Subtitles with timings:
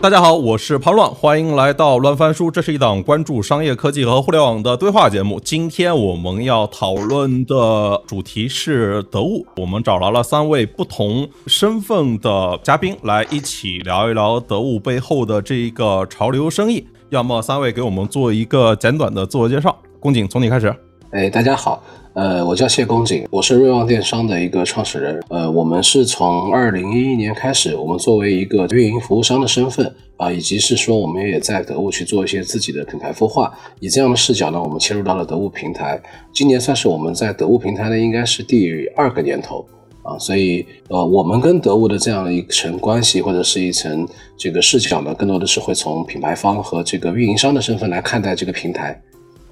[0.00, 2.50] 大家好，我是潘乱，欢迎来到乱翻书。
[2.50, 5.40] 这是一档关注商业科技和互联网的对话节目。
[5.40, 9.46] 今天我们要讨论的主题是得物。
[9.56, 16.86] 我们找来了三位不同身份的嘉宾来一起聊一聊得物背后的这一个潮流生意。
[17.08, 19.74] 要么三位给我们做一个简短的自我介绍。
[19.98, 20.68] 宫颈，从你开始。
[21.12, 21.82] 哎，大家好。
[22.14, 25.20] 呃，我叫谢公瑾，我是瑞旺电商的一个创始人。
[25.30, 33.52] 呃，我们是从二零一一年开始，我们作为一个运营服务商的身份啊，以及是说我们也在得物去做一些自己的品牌孵化。
[33.80, 36.00] 以这样的视角呢，我们切入到了得物平台。
[36.32, 39.66] 今年算是我们在得物平台的应该是第二个年头
[40.04, 44.06] 啊，所以呃，我们跟得物的这样的一层关系或者是一层
[44.38, 49.02] 这个视角呢，更多的是会从品牌方和这个运营商的身份来看待这个平台。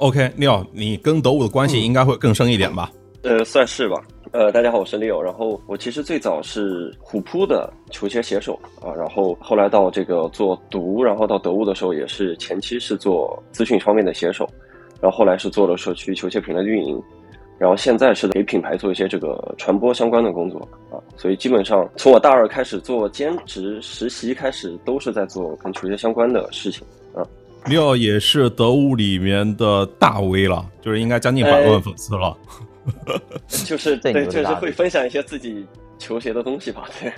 [0.03, 2.91] OK，Leo，你跟德物的关系应该会更深一点吧？
[3.23, 4.03] 呃，算是吧。
[4.33, 5.21] 呃，大家好，我是 Leo。
[5.21, 14.45] 然后我其实最早是虎扑的球鞋写手啊，然后后来到这个做读，然后到得物的时候也是前期是做资讯方面的写手，
[15.01, 17.01] 然后后来是做了社区球鞋品类的运营，
[17.57, 20.59] 然后现在是给品牌做一些这个传播相关的工作
[20.91, 20.99] 啊。
[21.17, 26.99] 所以基本上从我大二开始做兼职实习开始，都是在做跟球鞋相关的事情啊。
[27.67, 32.37] 六也是得物里面的大 V 了，就是应该将近百万粉丝了。
[33.47, 35.65] 就是对，就是会分享一些自己
[35.99, 36.85] 球鞋的东西吧。
[37.01, 37.13] 对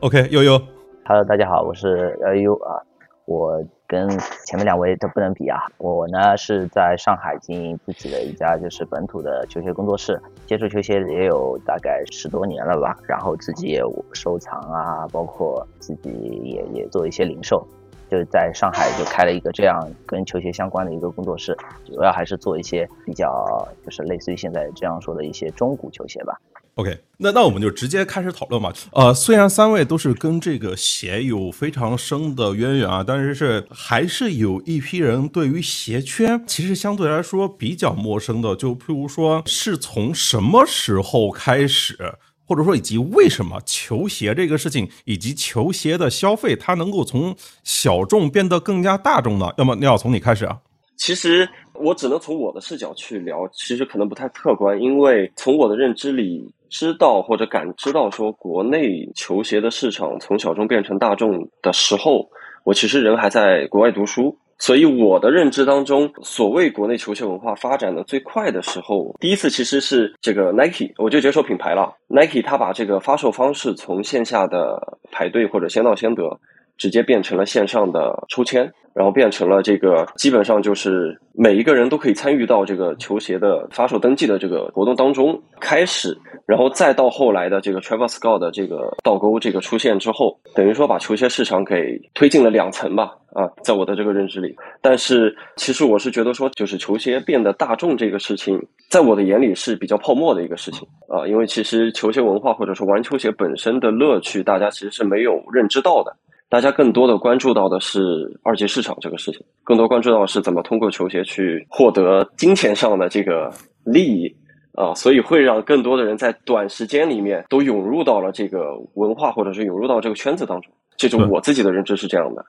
[0.00, 0.60] ，OK，悠悠
[1.06, 2.76] ，Hello，大家好，我是悠悠啊。
[3.24, 4.08] 我跟
[4.44, 5.58] 前面两位都不能比啊。
[5.78, 12.96] 我呢是在上海经营自己的一家就是本土的球鞋工作室，接触球鞋也有大概十多年了吧。
[13.08, 13.80] 然后自己也
[14.12, 16.10] 收藏啊，包括自己
[16.44, 17.66] 也也做一些零售。
[18.10, 26.38] 就在上海就开了一个这样跟球鞋相关的一个工作室，主要还是做一些比较就是类似于现在这样说的一些中古球鞋吧。
[26.74, 28.70] OK，那那我们就直接开始讨论吧。
[28.92, 38.54] 呃，虽然三位都是跟这个鞋有非常深的渊源啊，但是是还是有一批人对于鞋圈其实相对来说比较陌生的。
[38.54, 41.96] 就譬如说是从什么时候开始？
[42.46, 47.34] 或者说，以及为什么球鞋这个事情，以及球鞋的消费，它能够从
[47.64, 49.52] 小众变得更加大众呢？
[49.58, 50.56] 要么那要从你开始啊。
[50.96, 62.26] 其实我只能从我的视角去聊，其实可能不太客观，因为从我的认知里知道或者感知到说，国内球鞋的市场从小众变成大众的时候，
[62.64, 64.36] 我其实人还在国外读书。
[64.58, 71.94] 所以我的认知当中，所谓国内球鞋文化发展的最快的时候，第一次其实是这个 Nike，我就接受品牌了。
[72.08, 76.40] Nike 它把这个发售方式从线下的排队或者先到先得，
[76.78, 78.72] 直接变成了线上的抽签。
[78.96, 93.12] 然后变成了这个，基本上就是每一个人都可以参与到这个球鞋的发售登记的这个活动当中开始，然后再到后来的这个 Travis Scott 的这个倒钩这个出现之后，等于说把球鞋市场给推进了两层吧。
[93.36, 98.58] 啊，在我的这个认知里，但是其实我是觉得说，就是球鞋变得大众这个事情，
[98.88, 106.16] 在我的眼里是比较泡沫的一个事情啊，因为其实球鞋文化或者说玩球鞋本身的乐趣，大家其实是没有认知到的。
[106.48, 108.00] 大家更多的关注到的是
[108.44, 113.52] 二级市场这个事情，更多关注到是怎么通过球鞋去获得金钱上的这个
[113.84, 114.32] 利益
[114.74, 120.72] 啊，所以会让更多的人在短时间里面都涌入到了这个文化或者是涌入到这个圈子当中。
[120.96, 122.44] 这种我自己的认知是这样的。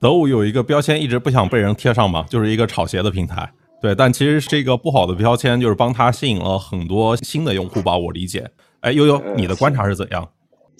[0.00, 3.50] 德物有一个标签一直不想被人贴上嘛，就是一个炒鞋的平台。
[3.82, 8.48] 对，但其实这个不好的标签就是帮他吸引了很多新的用户吧，我理解。
[8.80, 10.26] 哎，悠悠，你的观察是怎样？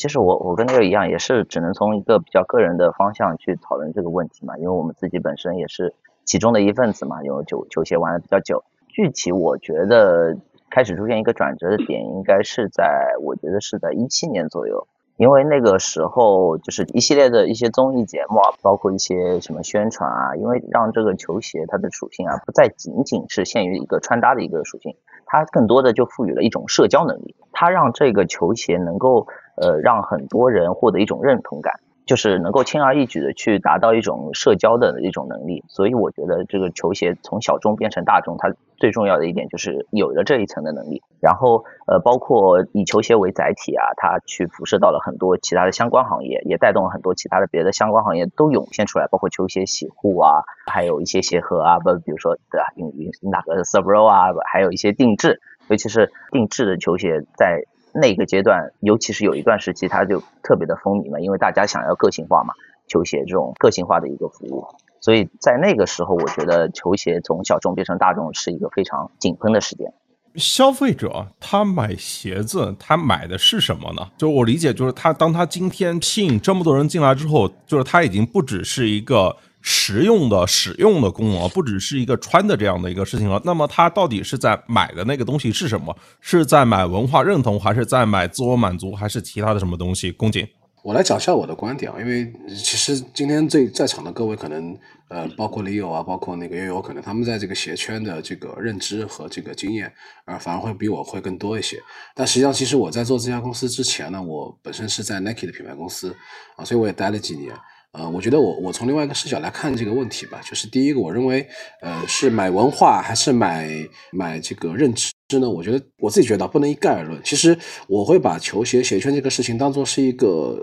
[0.00, 5.92] 其实我我跟这个一样，也是只能从一个比较个人的方向去讨论这个问题嘛，因为我们自己本身也是
[6.24, 8.64] 其中的一份子嘛，因为球球鞋玩的比较久。
[8.88, 10.38] 具体我觉得
[10.70, 14.88] 开始出现一个转折的点，应该是在我觉得是在一七年左右。
[15.18, 24.96] 因为那个时候就是一系列的一些综艺节目啊，包括一些什么宣传啊，因为让这个球鞋它的属性啊，不再仅仅是限于一个穿搭的一个属性，
[25.26, 29.26] 它更多的就赋予了一种社交能力，它让这个球鞋能够
[29.60, 31.74] 呃让很多人获得一种认同感。
[32.06, 41.00] 就是能够轻而易举的去达到一种社交的一种能力，所以我觉得这个球鞋从小众变成大众，它最重要的一点就是有了这一层的能力。
[41.20, 57.62] 然后呃，包括以球鞋为载体啊，它去辐射到了很多其他的相关行业，也带动了很多其他的别的相关行业都涌现出来，包括球鞋洗护啊，还有一些鞋盒啊，不，比如说对吧，用用哪个 sabro 啊，还有一些定制，尤其是定制的球鞋在。
[57.92, 62.54] 那个阶段，尤其是有一段时期，它就特别的风靡嘛，因为大家想要个性化嘛，
[62.86, 64.66] 球鞋这种个性化的一个服务，
[65.00, 69.92] 所以在那个时候，我觉得球鞋从小众变成大众是一个非常井喷的时间。
[70.36, 74.08] 消费者他买鞋子，他买的是什么呢？
[74.16, 83.40] 就我理解，就是他当他今天吸引这么多人进来之后，就是他已经不只是一个实用的使用的功能，不只是一个穿的这样的一个事情了。
[83.44, 85.94] 那么他到底是在买的那个东西是什么？
[86.20, 90.10] 是在买文化认同，还是在买自我满足，还是其他的什么东西？
[90.12, 90.46] 龚景。
[90.82, 94.74] 我来讲一下我的观点啊，因为其实今天这在场的各位可能，
[95.10, 99.92] 呃，包括李友啊，包括那个悠悠，可能他们在这个鞋圈的这个认知和这个经验，
[100.24, 101.78] 啊，反而会比我会更多一些。
[102.14, 106.16] 但实际上，其实我在做这家公司之前呢，我本身是在 Nike 的品牌公司
[106.56, 107.54] 啊，所以我也待了几年。
[107.92, 111.48] 呃，我觉得我我从另外一个视角来看这个问题吧，就是第一个，我认为，
[111.80, 113.68] 呃，是买文化还是买
[114.12, 115.10] 买这个认知？
[115.30, 117.20] 是呢，我觉得我自己觉得不能一概而论。
[117.22, 117.56] 其实
[117.86, 120.58] 我会把球鞋鞋圈这个事情当做是一个，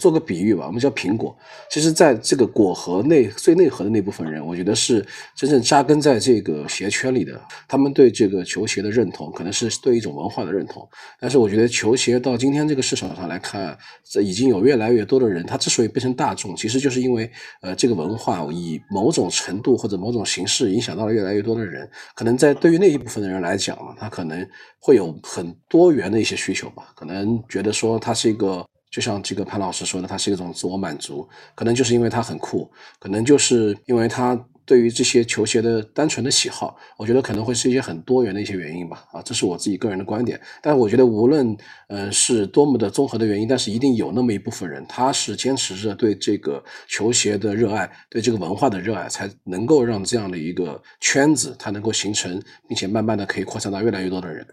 [0.00, 1.36] 做个比喻吧，我们叫苹果。
[1.68, 5.04] 其实，在这个果核内最内核的那部分人，我觉得是
[5.36, 7.38] 真正扎根在这个鞋圈里的。
[7.68, 10.88] 他们对这个球鞋的认同，可能是对一种文化的认同。
[11.20, 13.76] 但是，我觉得球鞋到今天这个市场上来看，
[14.08, 17.30] 这已经有越来越多的人，他之所以变成大众，其实就是因为
[17.60, 21.88] 呃，这个文化以某种程度或者某种形式影响到了越来越多的人。
[22.14, 24.11] 可能在对于那一部分的人来讲呢，他。
[24.12, 24.46] 可能
[24.78, 34.38] 会有很多元的一些需求吧，可能觉得说他是一个，就像这个潘老师说的，他是一种自我满足，可能就是因为他很酷，可能就是因为他。
[34.64, 39.04] 对于这些球鞋的单纯的喜好，我觉得可能会是一些很多元的一些原因吧。
[39.12, 40.40] 啊，这是我自己个人的观点。
[40.60, 41.56] 但我觉得无论
[41.88, 54.46] 呃是多么的综合的原因，但是一定有那么一部分人，他是坚持着对这个球鞋的热爱，对这个文化的热爱，才能够让这样的一个圈子它能够形成，并且慢慢的可以扩散到越来越多的人。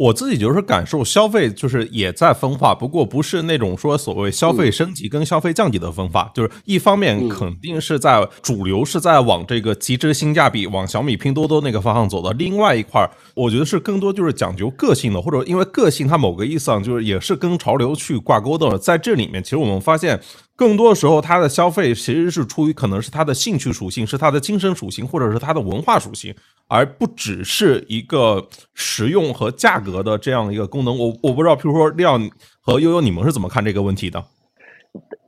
[0.00, 12.32] 我自己就是感受消费，就是也在分化，不过不是那种说所谓消费升级跟消费降级的分化，就是一方面肯定是在主流是在往这个极致性价比，往小米、拼多多那个方向走的。
[12.32, 18.78] 另外一块儿，我觉得是更多就是讲究个性的，或者因为个性它某个意思上就是也是跟潮流去挂钩的。
[18.78, 20.18] 在这里面，其实我们发现。
[20.60, 26.34] 更多的时候，他的消费其实是出于可能是他的兴趣属性，是他的精神属性，或者是他的文化属性，
[26.68, 30.98] 而不只是一个实用和价格的这样一个功能。
[30.98, 32.30] 我我不知道，譬如说亮
[32.60, 34.22] 和悠悠，你们是怎么看这个问题的？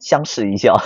[0.01, 0.77] 相视一笑，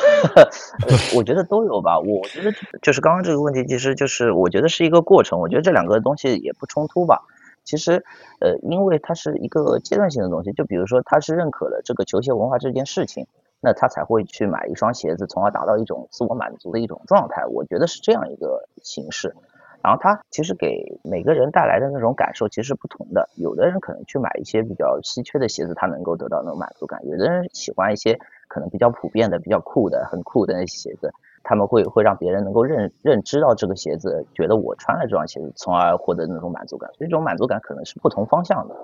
[1.17, 1.99] 我觉得都有吧。
[1.99, 2.53] 我觉得
[2.83, 5.41] 就是刚刚这个问题，其实就是我觉得是一个过程。
[5.41, 7.23] 我觉得这两个东西也不冲突吧。
[7.65, 8.05] 其实，
[8.41, 10.53] 呃，因为它是一个阶段性的东西。
[10.53, 13.27] 就比如说，他是认可了这个球鞋文化这件事情。
[13.61, 17.45] 那他才会去买一双鞋子，从而达到一种自我满足的一种状态。
[17.47, 19.35] 我觉得是这样一个形式。
[19.83, 23.29] 然后他其实给每个人带来的那种感受其实不同的。
[23.37, 28.19] 有的人可能去买一些比较稀缺的鞋子，他能够得到那种满足感；有的人喜欢一些
[28.49, 31.13] 可能比较普遍的、比较酷的、很酷的那些鞋子，
[31.45, 36.91] 他们会会让别人能够认认知到这个鞋子，觉得我穿了这双鞋子，从而获得那种满足感。
[36.95, 38.75] 所以这种满足感可能是不同方向的。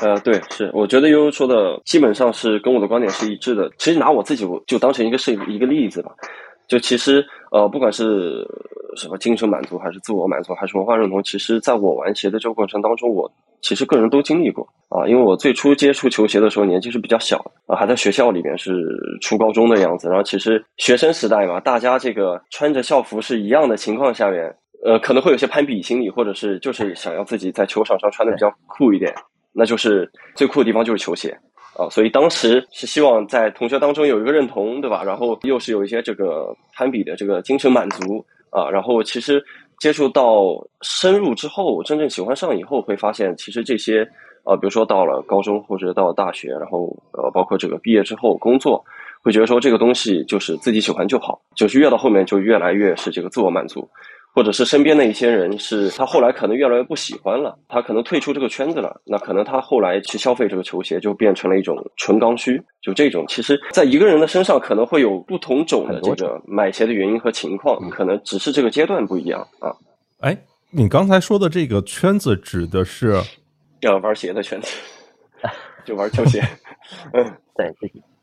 [0.00, 3.70] 呃，对，是，我觉得悠悠说的基本上是跟我的观点是一致的。
[3.76, 6.12] 其实拿我自己我就当成一个是一个例子吧，
[6.68, 8.46] 就其实呃，不管是
[8.96, 15.06] 什么精神满足，还是自我满足，还是文化认同，其实在我玩鞋的这个过程当中，我其实个人都经历过啊。
[15.06, 18.72] 因为我最初接触球鞋的时候年纪是比较小啊，还在学校里面是
[19.20, 20.08] 初高中的样子。
[20.08, 24.54] 然后其实学生时代嘛，大家这个穿着校服是一样的情况下面，
[24.84, 29.12] 呃，可能会有些攀比心理，或者是就是想要自己在球场上穿的比较酷一点。
[29.52, 31.36] 那就是最酷的地方就是球鞋
[31.76, 35.02] 啊，所以当时是希望在同学当中有一个认同，对吧？
[35.04, 38.68] 然后又是有一些这个攀比的这个精神满足啊。
[38.70, 39.42] 然后其实
[39.78, 40.44] 接触到
[40.82, 44.02] 深入之后，真正喜欢上以后，会发现其实这些
[44.44, 48.84] 啊，比如说到了高中或者到大学，然后呃，包括这个毕业之后工作，
[49.22, 53.88] 会觉得说这个东西就是自己喜欢就好，就是越到后面就越来越是这个自我满足。
[54.34, 59.00] 或者是身边的一些人，是他后来可能越来越不喜欢了，他可能退出这个圈子了。
[59.04, 62.62] 那可能他后来去消费这个球鞋，就变成了一种纯刚需。
[62.80, 69.74] 就这种，其实，在一个人的身上可能会有不同种的这个买鞋的原因和情况，可能只是这个阶段不一样啊。
[70.20, 70.36] 哎，
[70.70, 73.14] 你刚才说的这个圈子指的是
[73.80, 74.74] 要玩鞋的圈子，
[75.84, 76.40] 就玩球鞋。
[77.12, 77.24] 嗯，
[77.56, 77.70] 对，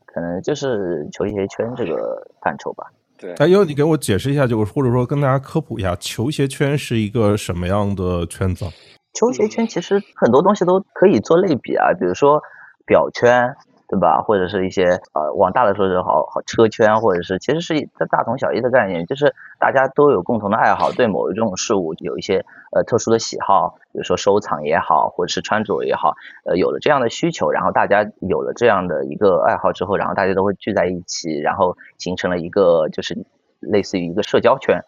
[0.06, 2.86] 可能就是球鞋圈这个范畴吧。
[3.18, 8.66] 对，哎，要，你给我解释一下，就或者说跟大家科普一下，球鞋圈是一个什么样的圈子？
[9.14, 12.42] 球鞋圈其实很多东西都可以做类比啊，比如说
[12.86, 13.56] 表圈。
[13.88, 14.22] 对吧？
[14.22, 26.15] 或者是一些呃，往大的说是好好车圈，或者是其实是一大同小异的概念，就是大家都有共同的爱好，对某一种事物有一些呃特殊的喜好，比如说收藏也好，或者是穿着也好，
[26.46, 33.25] 呃，有了这样的需求，然后大家有了这样的一个爱好之后，然后大家都会聚在一起，然后形成了一个就是
[33.62, 34.84] 类似于一个社交圈。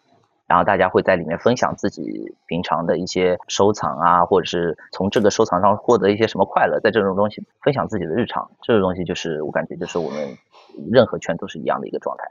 [0.50, 10.36] 然后大家会在里面分享自己平常的一些收藏啊，或者是从这个收藏上获得一些什么快乐，在这种东西分享自己的日常，这个东西就是我感觉就是我们
[10.90, 12.24] 任何圈都是一样的一个状态。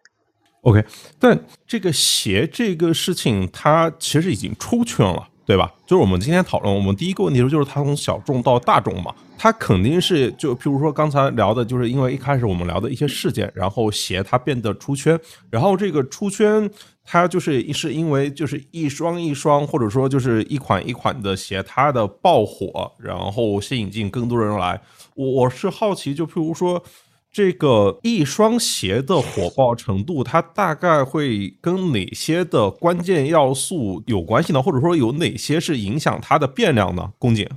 [0.63, 0.83] OK，
[1.17, 5.29] 但这个鞋这个事情，它其实已经出圈了。
[5.49, 5.73] 对吧？
[5.87, 16.69] 就是我们今天讨论，我们第一个问题就是它从小众到大众嘛，它肯定是就譬如说刚才聊的，就是因为一开始我们聊的一些事件，然后鞋它变得出圈，然后这个出圈
[17.11, 24.79] 它就是是因为就是一双一双或者说就是一款一款的鞋它的爆火，然后吸引进更多人来。
[25.15, 26.83] 我我是好奇，就譬如说。
[27.31, 34.59] 这个一双鞋的火爆程度，它大概会跟哪些的关键要素有关系呢？
[34.59, 37.11] 或者说有哪些是影响它的变量呢？
[37.19, 37.47] 龚姐。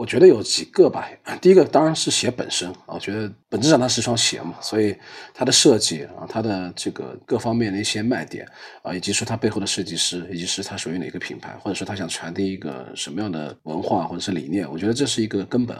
[0.00, 1.06] 我觉得有几个吧，
[1.42, 4.96] 第一个当然是鞋本身啊，我觉得本质上它是双鞋嘛，所以
[5.34, 8.48] 它的设计啊，它的这个各方面的一些卖点
[8.80, 15.76] 啊，以及说它背后的设计师，以及是它属于哪个品牌，或者说它想传递一个什么样的文化或者是理念，我觉得这是一个根本。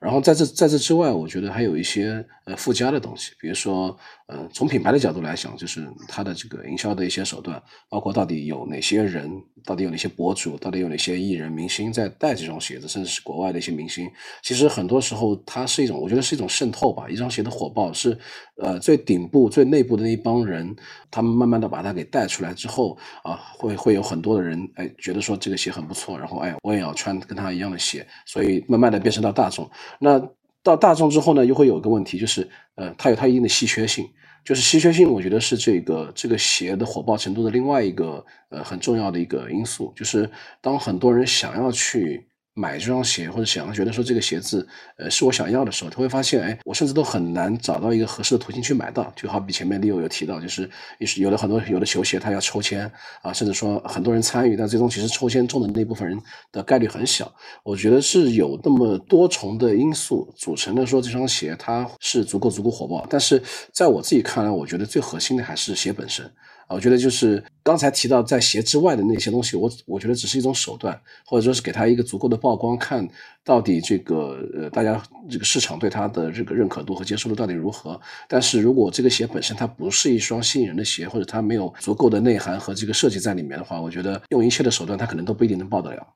[0.00, 3.96] 然后在这在这之外，我觉得还有一些呃附加的东西，比如说
[4.28, 9.28] 呃从品牌的角度来讲，就是它的这个营销的一些手段，包括到底有哪些人，
[9.64, 13.56] 到底有哪些博主，到底有哪些艺人明星在带这双鞋子，甚至是国外的。
[13.56, 14.06] 一些明星，
[14.42, 17.08] 其实很多时候它是一种，我觉得是一种渗透吧。
[17.08, 18.14] 一双鞋的火爆是，
[18.56, 20.76] 呃，最顶部、最内部的那一帮人，
[21.10, 29.66] 他们慢慢的把它给带出来之后，啊，会会有很多的人，哎，觉得说这个鞋很不错，然后哎，我也要穿跟他一样的鞋，所以慢慢的变成到大众。
[29.98, 30.30] 那
[30.62, 34.08] 到大众之后呢，又会有一个问题，就是，呃，它有它一定的稀缺性，
[34.44, 42.28] 就是稀缺性，我觉得是这个这个鞋的火爆程度的另外一个呃很重要的一个因素，就是当很多人想要去。
[42.58, 49.12] 买这双鞋，或者想要觉得说这个鞋子，呃，是我想要的时候，他会发现，哎，我甚至都很难找到一个合适的途径去买到。
[49.14, 56.18] 就好比前面 Leo 有提到，就是也是有的很多有的球鞋，它要抽签啊，甚至说很多人参与，但最终其实抽签中的那部分人
[56.50, 57.30] 的概率很小。
[57.62, 63.06] 我觉得是有那么多重的因素组成的，说这双鞋它是足够足够火爆。
[63.10, 66.24] 但是在我自己看来，我觉得最核心的还是鞋本身。
[66.68, 73.08] 我觉得就是刚才提到在鞋之外的那些东西，我我觉得只是一种手段，或者说是给他一个足够的曝光，看
[73.44, 78.00] 到底这个呃大家这个市场对他的这个认可度和接受度到底如何。
[78.28, 86.06] 但是如果这个鞋本身它不是一双吸引人的鞋，或者它没有足够的内涵和这个设计在里面的话，我觉得用一切的手段，它可能都不一定能爆得了。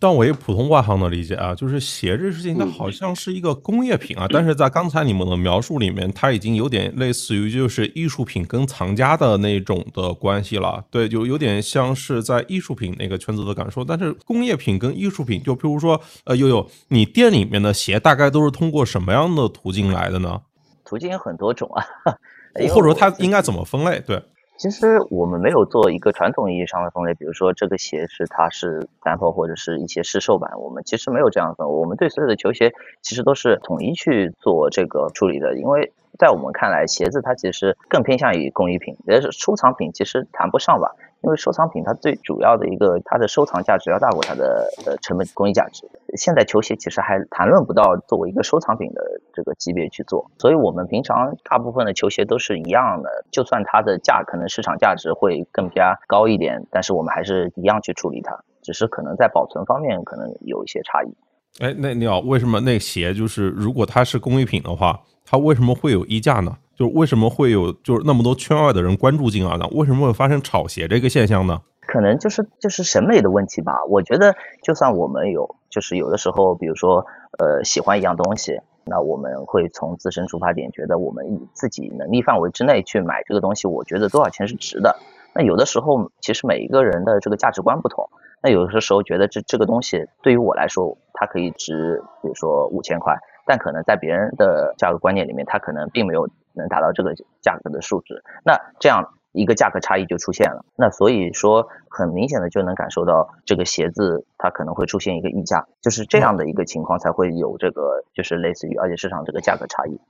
[0.00, 4.26] 但我以普通外行的理解啊，就是鞋这事情，它好像是一个工业品啊。
[4.28, 10.84] 但是在刚才你们的描述里面，它已经有点类似于就是艺术品跟藏家的那种的关系了。
[10.90, 13.84] 对，就有点像是在艺术品那个圈子的感受。
[13.84, 20.40] 但是工业品跟艺术品，就譬如说，呃，悠悠，你店里面的鞋大概都是通过什么样的途径来的呢？
[20.84, 21.84] 途径有很多种啊，
[22.74, 24.02] 或者说它应该怎么分类？
[24.04, 24.20] 对。
[24.58, 31.68] 其实我们没有做一个传统意义上的分类，比如说这个鞋是它是 sample 或者是一些试售版，我们其实没有这样分。
[31.68, 40.96] 我们对所有的球鞋其实都是统一去做这个处理的，因为在我们看来，鞋子它其实更偏向于工艺品，也是收藏品，其实谈不上吧。
[41.22, 45.84] 因为收藏品它最主要的一个，它的收藏价值要大过它的呃成本工艺价值。
[46.16, 61.12] 现在球鞋其实还谈论不到作为一个收藏品的这个级别去做，所以我们平常大部分的球鞋都是一样的，就算它的价可能市场价值会更加高一点，但是我们还是一样去处理它，只是可能在保存方面可能有一些差异。
[61.60, 66.56] 哎，那你好，为什么那鞋就是如果它是工艺品的话，它为什么会有溢价呢？
[66.74, 69.66] 就是为什么会有就是那么多圈外的人关注进来呢？
[69.72, 71.60] 为什么会发生炒鞋这个现象呢？
[71.86, 73.84] 可能就是就是审美的问题吧。
[73.88, 77.04] 我觉得就算我们有，就是有的时候，比如说
[77.38, 84.96] 呃喜欢一样东西，那我们会从自身出发点，觉得我们以自己能力范围之内去买这个东西，我觉得多少钱是值的。
[85.34, 88.08] 那有的时候其实每一个人的这个价值观不同，
[88.42, 96.28] 那有的时候觉得这这个东西对于我来说，它可以值，比如说五千块，但可能在别人的价格观念里面，它可能并没有。
[96.54, 100.64] 能达到这个价格的数值，那这样一个价格差异就出现了。
[100.74, 110.00] 那所以说，很明显的就能感受到这个鞋子它可能会出现一个溢价，就是这样的一个情况才会有这个，就是类似于二级市场这个价格差异。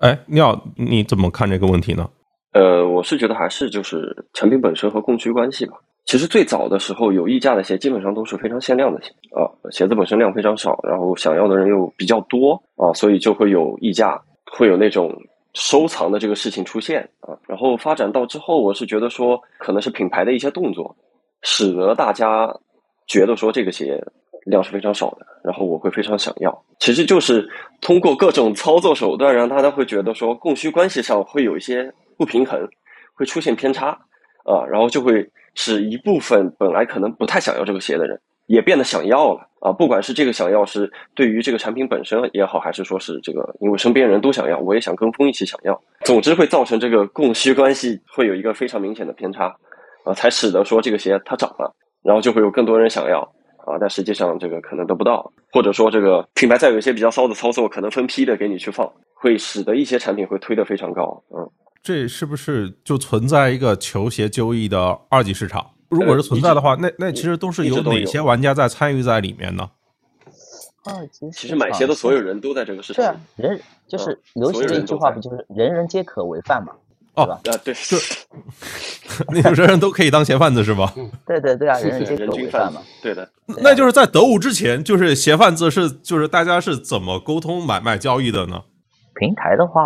[0.00, 2.10] 哎，廖，你怎么看这个问题呢？
[2.52, 5.76] 呃，我是觉得还是就是产品本身和供需关系吧。
[6.04, 15.14] 其实最早的时候有溢价的鞋，基本上都是非常限量的鞋啊，鞋子本身量非常少，然后想要的人又比较多啊，所以就会有溢价，会有那种。
[15.54, 20.96] 收藏的这个事情出现啊，然后发展到之后，我是觉得说，可能是品牌的一些动作，
[21.42, 22.50] 使得大家
[23.06, 24.02] 觉得说这个鞋
[24.46, 26.64] 量是非常少的，然后我会非常想要。
[26.78, 27.46] 其实就是
[27.82, 32.66] 通过各种操作手段，让大家会觉得说供需关系上会有一些不平衡，
[33.12, 34.06] 会出现偏差
[34.44, 39.72] 啊，然后就会使一部分本来可能不太想要这个鞋的人也变得想要了啊。
[39.72, 49.54] 不管是这个想要是对于这个产品本身也好，还是说是这个因为身边人都想要，我也想跟风一起想要，总之会造成这个供需关系会有一个非常明显的偏差
[50.04, 53.20] 啊，才使得说这个鞋它涨了，然后就会有更多人想要
[53.64, 61.48] 啊，但实际上这个可能得不到，或者说这个品牌再有一些比较骚的操作，可能分批的给你去放，会使得一些产品会推得非常高，嗯。
[61.82, 65.70] 这是不是就存在一个球鞋交易的二级市场？
[65.88, 69.68] 如果是存在的话，那那其实都是有哪些玩家在参与在里面呢？
[70.84, 73.04] 二级其实买鞋的所有人都在这个市场。
[73.04, 76.72] 对啊，人就是流行的一句话，不就是人人皆可为贩嘛？
[77.14, 77.96] 哦，啊，对，就
[79.28, 80.92] 那种人人都可以当鞋贩子是吧？
[81.26, 82.80] 对对对啊，人人皆可为贩嘛。
[83.02, 83.28] 对的，
[83.62, 88.62] 那就是在得物之前，就是鞋贩子是就是大家是怎么沟通买卖交易的呢？
[89.14, 89.82] 平台的话，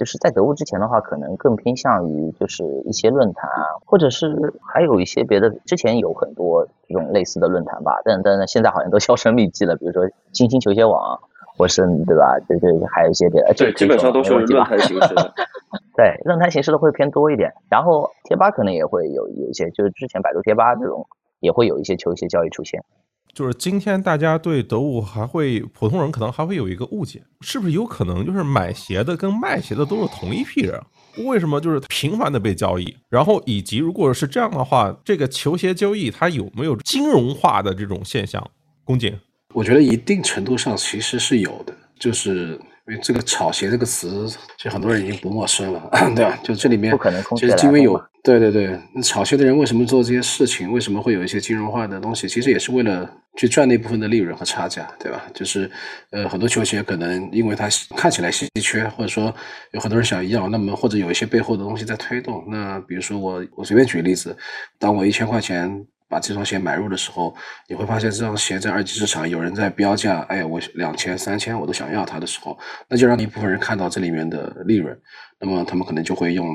[0.00, 5.50] 就是在得物之前的话，可能更偏向于就是一些论坛啊，或者是还有一些别的。
[5.66, 9.76] 之前有很多这种类似的论坛吧，但但是现在好像都销声匿迹了。
[9.76, 11.20] 比如说新兴球鞋网，
[11.54, 12.38] 或是对吧？
[12.48, 13.52] 对对，还有一些别的。
[13.52, 15.34] 对，基本上都是论坛形式的。
[15.94, 17.52] 对，论坛形式的会偏多一点。
[17.68, 21.06] 然后贴吧可能也会有有一些，就是之前百度贴吧这种
[21.40, 22.82] 也会有一些球鞋交易出现。
[23.32, 30.80] 就是今天大家对得物还会普通人可能还会有一个误解，是不是有可能就是买鞋的跟卖鞋的都是同一批人？
[31.26, 32.96] 为什么就是频繁的被交易？
[33.08, 38.44] 然后以及如果是这样的话，这个球鞋交易它有没有金融化的这种现象？
[38.84, 39.16] 龚景，
[39.54, 42.60] 我觉得一定程度上其实是有的，就是
[42.90, 46.36] 因为这个“炒鞋”这个词，其实很多人已经不陌生了， 对吧？
[46.42, 50.72] 就这里面不可能空其实因为有对对对，那炒鞋的人为什么做这些事情？
[50.72, 52.28] 为什么会有一些金融化的东西？
[52.28, 55.24] 其实也是为了去赚那部分的利润和差价，对吧？
[55.32, 55.70] 就是
[56.10, 59.32] 呃，很多球鞋可能因为它看起来稀缺，或者说
[59.70, 62.44] 有很多人想要，那么或者有一些背后的东西在推动。
[62.48, 64.36] 那比如说我我随便举个例子，
[64.78, 65.86] 当我一千块钱。
[66.10, 67.34] 把这双鞋买入的时候，
[67.68, 75.00] 你会发现这双鞋在二级市场有人在标价，哎，我两千、三千我都想要它的时候，那就让一部分人看到这里面的利润，
[75.38, 76.46] 那么他们可能就会用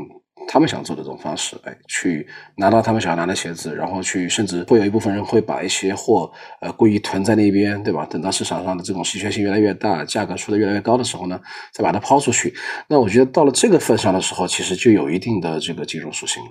[0.47, 8.05] 他们想做的这种方式，哎，去拿到他们想要拿的鞋子，然后去甚至会有一部分人会把一些货呃故意囤在那边，对吧？
[8.09, 11.39] 等到市场上的这种稀缺性越来越大，价格出的越来越高的时候呢，
[11.71, 12.53] 再把它抛出去。
[12.87, 16.49] 那我觉得到了这个份上的时候，其实就有一定的这个金融属性了。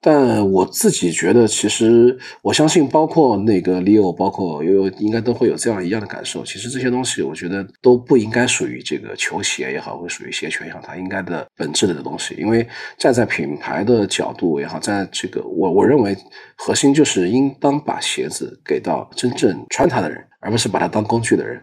[0.00, 6.44] 但我自己觉得，其实我相信，包括那个 Leo，包括悠悠，应该都会有这样一样的感受。
[6.44, 12.34] 其实这些东西，我觉得都不应该属于这个球鞋也好，或属于鞋圈也好，它应该的本质的东西。
[12.36, 12.66] 因为
[12.98, 16.16] 站在品牌的角度也好，在这个我我认为
[16.56, 21.62] 核心就是应当把鞋子给到真正穿它的人，而不是把它当工具的人。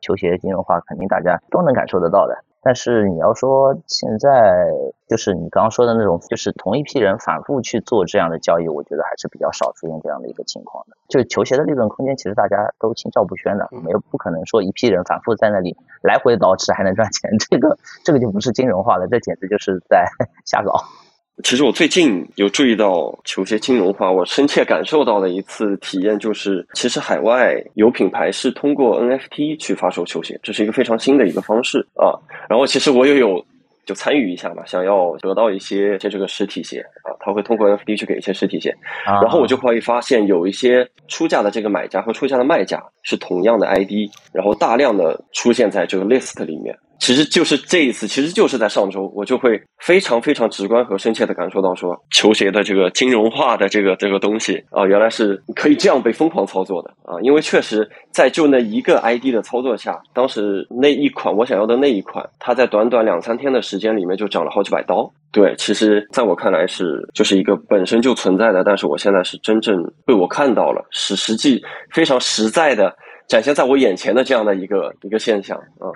[0.00, 2.38] 球鞋金融化肯定大家都能感受得到的。
[2.62, 4.66] 但是你要说现在
[5.08, 10.96] 就是你刚刚说的那种，就是同一批人反复去做这样的交易，我觉得还是比较少出现这样的一个情况的。
[11.08, 20.06] 就是球鞋的利润空间，其实大家都心照不宣的，没有不可能说一批人反复在那里来回倒饬还能赚钱，这个这个就不是金融化了，这简直就是在
[20.44, 20.80] 瞎搞。
[21.44, 32.10] 其实我最近有注意到球鞋金融化，我深切感受到的一次体验就是，其实海外有品牌是通过 NFT 去发售球鞋，这是一个非常新的一个方式啊。
[32.48, 33.42] 然后其实我也有
[33.86, 38.70] 就参与一下嘛，想要得到一些些这个实体鞋啊，他会通过 NFT 去给一些实体鞋，
[39.06, 46.76] 啊然后我就会发现有一些出价的这个买家和出价的卖家是同样的 ID，然后大量的出现在这个 list 里面。
[46.98, 57.14] 其实就是这一次，其实就是在上周，我就会非常非常直观和深切的感受到说，球鞋的这个金融化的这个这个东西啊，原来是可以这样被疯狂操作的啊！
[57.22, 65.08] 因为确实在就那一个 ID 的操作下，当时那一款我想要的那一款，它在短短两三天的时间里面就涨了好几百刀。
[65.30, 72.92] 对，其实在我看来是就是一个本身就存在的，但是我现在是真正被我看到了，是实际非常实在的
[73.28, 75.86] 展现在我眼前的这样的一个一个现象啊。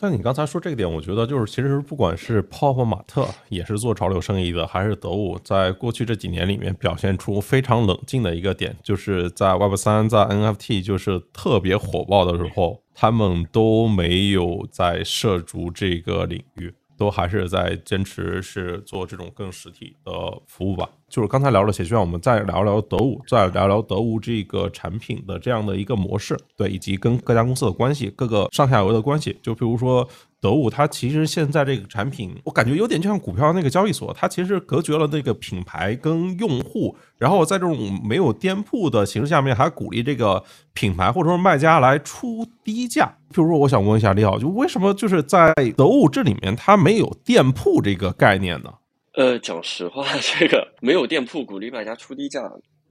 [0.00, 16.74] 但你刚才说这个点，我觉得就是其实不管是泡泡玛特也是做潮流生意的，还是得物，在过去这几年里面表现出非常冷静的一个点，就是在 Web 三、在 NFT 就是特别火爆的时候，他们都没有在涉足这个领域。
[16.96, 20.12] 都还是在坚持是做这种更实体的
[20.46, 20.86] 服务吧。
[21.10, 29.36] 就是刚才聊了鞋圈，我们再聊聊得物，再聊聊得物这个产品的这样的一个模式，对，以及跟各家公司的关系，各个上下游的关系。
[29.42, 30.08] 就比如说
[30.40, 40.40] 得物，它其实现在这个产品，我感觉有点就像股票那个交易所，它其实隔绝了那个品牌跟用户，然后在这种没有店铺的形式下面，还鼓励这个
[40.74, 43.12] 品牌或者说卖家来出低价。
[43.30, 48.72] 比如说，我想问一下李好，就为什么就是在得物这里面它没有店铺这个概念呢？
[49.14, 50.04] 呃，讲实话，
[50.38, 52.42] 这个没有店铺鼓励卖家出低价，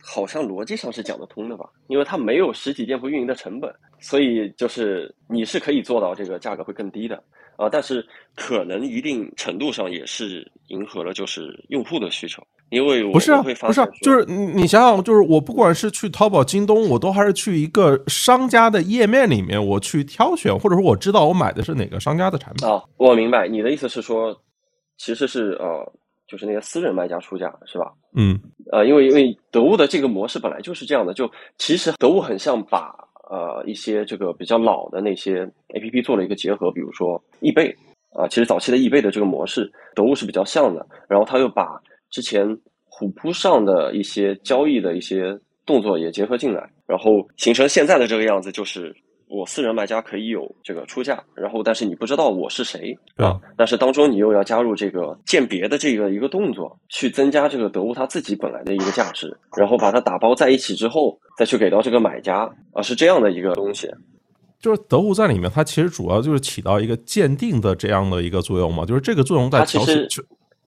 [0.02, 1.66] 好像逻辑上是讲得通的吧？
[1.88, 7.22] 因为它没有实体店铺运营的成本，所以就是你是可以做到这个价格会更低的
[7.58, 7.70] 啊。
[7.70, 8.06] 但是
[8.36, 22.68] 可能一定程度上也是迎合了就是用户的需求，因为我不是啊，不是就是你你想想，就是我不管是去淘宝、京东，我都还是去一个商家的页面里面，我去挑选，或者说我知道我买的是哪个商家的产品。
[22.68, 24.36] 啊，我明白你的意思是说，
[24.98, 25.94] 其实是呃，
[26.30, 27.92] 就是那些私人卖家出价是吧？
[28.16, 28.40] 嗯
[28.72, 32.94] 呃，因为因为得物的这个模式本来就是这样的，就其实得物很像把
[33.30, 35.42] 呃一些这个比较老的那些
[35.74, 37.76] A P P 做了一个结合，比如说易贝
[38.12, 48.96] 啊、其实早期的易贝的这个模式，得物是比较像的，然后他又把之前虎扑上的一些交易的一些动作也结合进来，然后形成现在的这个样子，就是
[49.30, 63.88] 我私人卖家可以有这个出价，然后但是你不知道我是谁，对啊，但是当中你又要加入这个鉴别的这个一个动作，去增加这个得物它自己本来的一个价值，然后把它打包在一起之后，再去给到这个买家啊，是这样的一个东西。
[64.60, 70.22] 就是得物在里面，它其实主要就是起到一个鉴定的这样的一个作用嘛，就是这个作用在它其实调起，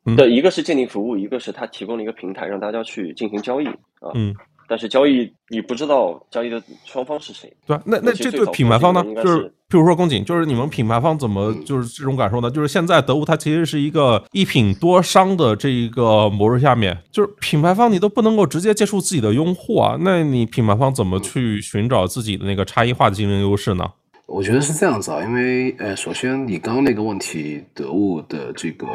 [0.06, 4.08] 嗯对，一个是鉴定服务，一个是它提供了一个平台让大家去进行交易啊。
[4.14, 4.34] 嗯，
[4.68, 12.50] 但是交易你不知道交易的双方是谁，对啊，那那这对品牌方呢就是是譬如说宫颈，就是你们品牌方怎么嗯就是这种感受呢？
[12.50, 23.90] 就是现在得物它其实是一个一品多商的这一个模式下面，就是品牌方你都不能够直接接触自己的用户啊，那你品牌方怎么去寻找自己的那个差异化的竞争优势呢？
[24.26, 28.86] 我觉得是这样子啊，因为呃，首先你刚刚那个问题，得物的这个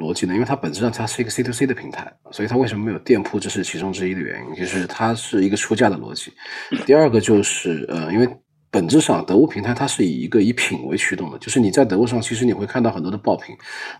[0.00, 6.32] 逻辑呢，因为它本质上它是一个 C to C 的平台，所以它为什么没有店铺，这是其中之一的原因，就是它是一个出价的逻辑。
[6.86, 8.28] 第二个就是呃，因为
[8.72, 13.54] 本质上得物平台它是以一个以品为驱动的，就是你在得物上其实你会看到很多的爆品，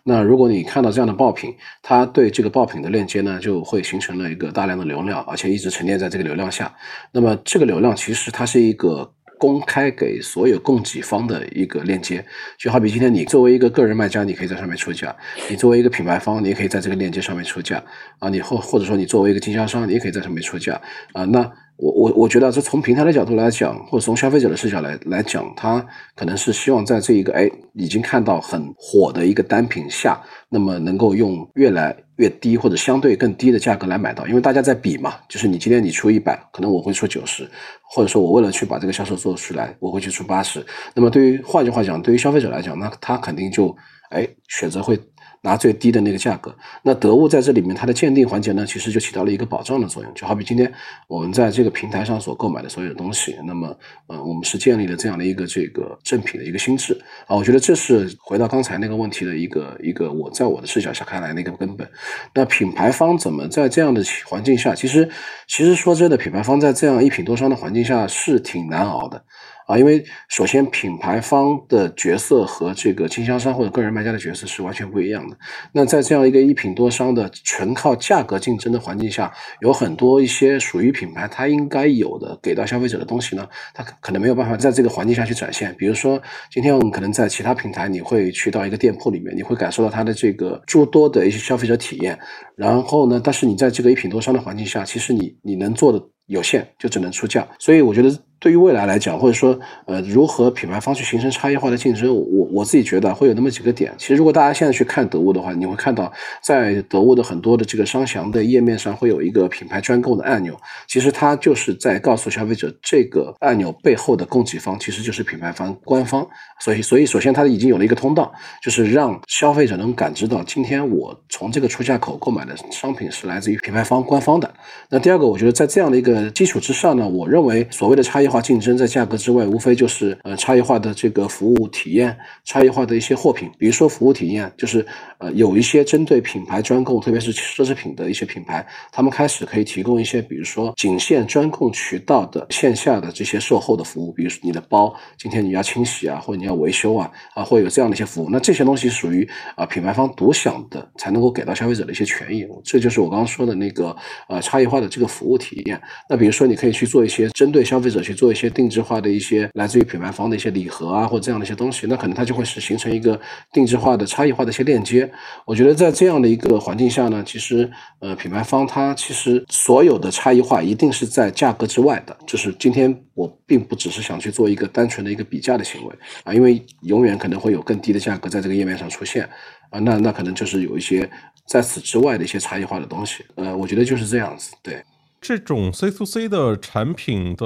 [0.04, 6.72] 那如果你看到这样的爆品，它对这个爆品的链接呢，就会形成了一个大量的流量，而且一直沉淀在这个流量下。
[7.12, 12.22] 那么这个流量其实它是一个公开给所有供给方的一个链接，
[12.59, 15.09] 就好比今天你作为一个个人卖家，你可以在上面出价；
[15.48, 17.83] 你作为一个品牌方，你也可以在这个链接上面出价
[18.18, 18.29] 啊。
[18.29, 20.79] 你或或者说你作为一个经销商，你也可以在上面出价
[21.14, 21.24] 啊。
[21.24, 37.48] 那我我我觉得这从平台的角度来讲，或者从消费者的视角来来讲，他可能是希望在这一个哎已经看到很火的一个单品下，那么能够用越来越低或者相对更低的价格来买到，因为大家在比嘛，就是你今天你出一百，可能我会出九十，
[37.90, 40.62] 或者说我为了去把这个销售做出来，我会去出八十。
[40.94, 43.74] 那么对于换句话讲，对于消费者来讲，那他肯定就
[44.10, 45.00] 哎选择会
[45.42, 46.55] 拿最低的那个价格。
[46.83, 50.70] 那得物在这里面它的鉴定环节呢，其实就起到了一个保障的作用，就好比今天
[51.09, 53.76] 我们在这个平台上所购买的所有东西，那么
[54.07, 56.92] 呃我们是建立了这样的一个这个正品的一个心智
[57.26, 61.88] 啊，我觉得这是回到刚才那个问题的一个一个我在我的视角下看来的一个根本。
[62.35, 65.09] 那品牌方怎么在这样的环境下，其实
[65.48, 69.24] 其实说真的，品牌方在这样一品多商的环境下是挺难熬的。
[69.70, 75.37] 啊，因为首先品牌方的角色和这个经销商或者个人卖家的角色是完全不一样的。
[75.72, 85.72] 那在这样一个一品多商的纯靠价格竞争的环境下，有很多一些属于品牌它应该有的给到消费者的东西呢，它可可能没有办法在这个环境下去展现。
[85.78, 92.18] 比如说，今天我们可能在其他平台，你会去到一个店铺里面，你会感受到它的这个诸多的一些消费者体验。
[92.56, 97.46] 然后呢，但是你在这个一品多商的环境下，其实你你能做的有限，就只能出价。
[97.58, 98.10] 所以我觉得。
[98.42, 103.92] 对于未来来讲，或者说，呃，如何品牌方去形成差异化的竞争，我我自己觉得会有那么几个点。
[103.98, 106.10] 其实，如果大家现在去看得物的话，你会看到，
[106.42, 110.56] 在得物的很多的这个商详的页面上会有一个品牌专购的按钮。
[110.88, 116.26] 其实它就是在告诉消费者，这个按钮背后的供给方其实就是品牌方官方。
[116.60, 124.50] 所以，所以首先它已经有了一个通道，就是让消费者能感知到，今天我从这个出价口购买的商品是来自于品牌方官方的。
[124.88, 128.30] 那第二个，我觉得在这样的一个基础之上呢，我认为所谓的差异。
[128.30, 133.50] 化竞争在价格之外，无非就是呃差异化的这个服务体验，差异化的一些货品。
[133.59, 134.87] 比如说服务体验，就是
[135.18, 148.28] 呃有一些针对品牌专供，特别是奢侈品的一些品牌，他们开始可以提供一些，比如说仅限专供渠道的线下的这些售后的服务，比如说你的包今天你要清洗啊，或者你要维修啊，啊会有这样的一些服务。
[148.30, 152.46] 那这些东西属于啊品牌方独享的，才能够给到消费者的一些权益。
[152.62, 153.96] 这就是我刚刚说的那个
[154.28, 155.83] 呃差异化的这个服务体验。
[156.10, 158.10] 那比如说你可以去做一些针对消费者去。
[158.20, 163.18] 做一些定制化的一些来自于品牌方的一些礼盒啊，或者这样的一些东西，那可能它就会是形成一个
[163.50, 165.10] 定制化的差异化的一些链接。
[165.46, 167.70] 我觉得在这样的一个环境下呢，其实
[168.00, 172.14] 呃品牌方它其实所有的差异化一定是在价格之外的。
[172.26, 175.94] 就是今天我并不只是想去做一个单纯的一个比价的行为
[176.24, 179.26] 啊，因为永远可能会有更低的价格在这个页面上出现
[179.70, 181.08] 啊，那那可能就是有一些
[181.46, 183.24] 在此之外的一些差异化的东西。
[183.36, 184.82] 呃，我觉得就是这样子，对。
[185.20, 187.44] 这种 C to C 的产品的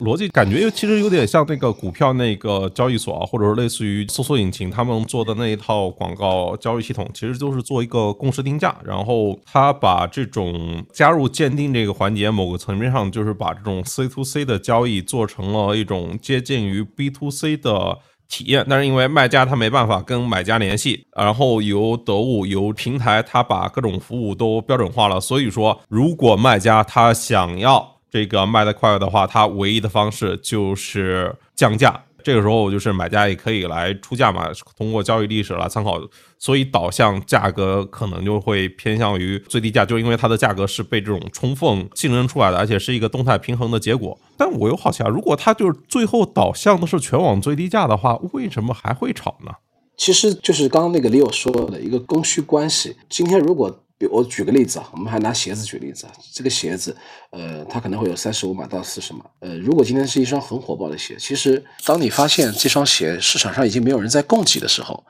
[0.00, 17.98] 逻辑，感觉又其实有点像那个股票那个交易所啊，或者说类似于搜索引擎他们做的那一套广告交易系统，其实就是做一个共识定价，然后他把这种加入鉴定这个环节，某个层面上就是把这种 C to C 的交易做成了一种接近于 B to C 的。
[18.32, 32.02] 体验，但是因为卖家他没办法跟买家联系，然后由得物由平台他把各种服务都标准化了，所以说如果卖家他想要这个卖得快的话，他唯一的方式就是降价。
[32.24, 36.00] 这个时候就是买家也可以来出价嘛，通过交易历史来参考，
[36.38, 44.18] 所以导向价格可能就会偏向于最低价，就因为它的价格是被这种充分竞争出来的，而且是一个动态平衡的结果。
[44.36, 49.52] 但我又好奇啊，如果它就是最后导向的是全网最低价的话，为什么还会炒呢？
[49.96, 52.96] 其实就是刚刚那个 Leo 说的一个供需关系。
[53.08, 56.12] 今天如果我举个例子啊，我们还拿鞋子举例子啊。
[56.32, 56.96] 这个鞋子，
[57.30, 59.24] 呃，它可能会有三十五码到四十码。
[59.40, 65.04] 呃，如果今天是一双很火爆的鞋，其实当你发现这双鞋市场上已经没有人在供给的时候，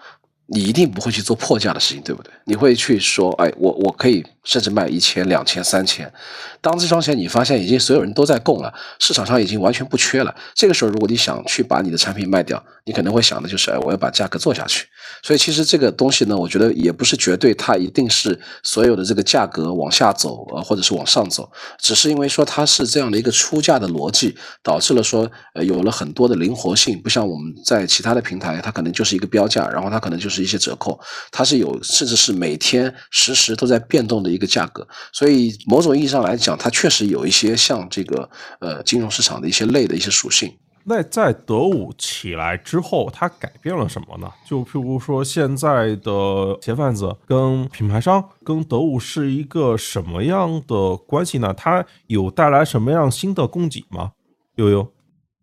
[0.53, 2.33] 你一定不会去做破价的事情，对不对？
[2.45, 4.25] 你会去说，哎，我我可以。
[4.45, 6.13] 甚至卖一千、两千、三千，
[6.61, 10.35] 当这双鞋你发现已经所有人都在供了，市场上已经完全不缺了。
[10.53, 14.85] 这个时候，如果你想去把你的产品卖掉，你可能会想的就是，哎，我要把价格做下去。
[15.23, 30.99] 所以其实这个东西呢，我觉得也不是绝对它一定是所有的这个价格往下走，呃，或者是往上走，只是因为说它是这样的一个出价的逻辑，导致了说，呃，有了很多的灵活性，不像我们在其他的平台，它可能就是一个标价，然后它可能就是一些折扣，
[31.31, 34.33] 它是有甚至是每天实时都在变动的。
[34.33, 38.27] 一个价格，所以某种意义上来讲，它确实有一些像这个
[38.61, 40.51] 呃金融市场的一些类的一些属性。
[40.85, 44.31] 那在德武起来之后，它改变了什么呢？
[44.49, 51.53] 就譬如说，现在的鞋贩子跟品牌商跟德武是一个什么样的关系呢？
[51.53, 54.13] 它有带来什么样新的供给吗？
[54.57, 54.91] 悠悠。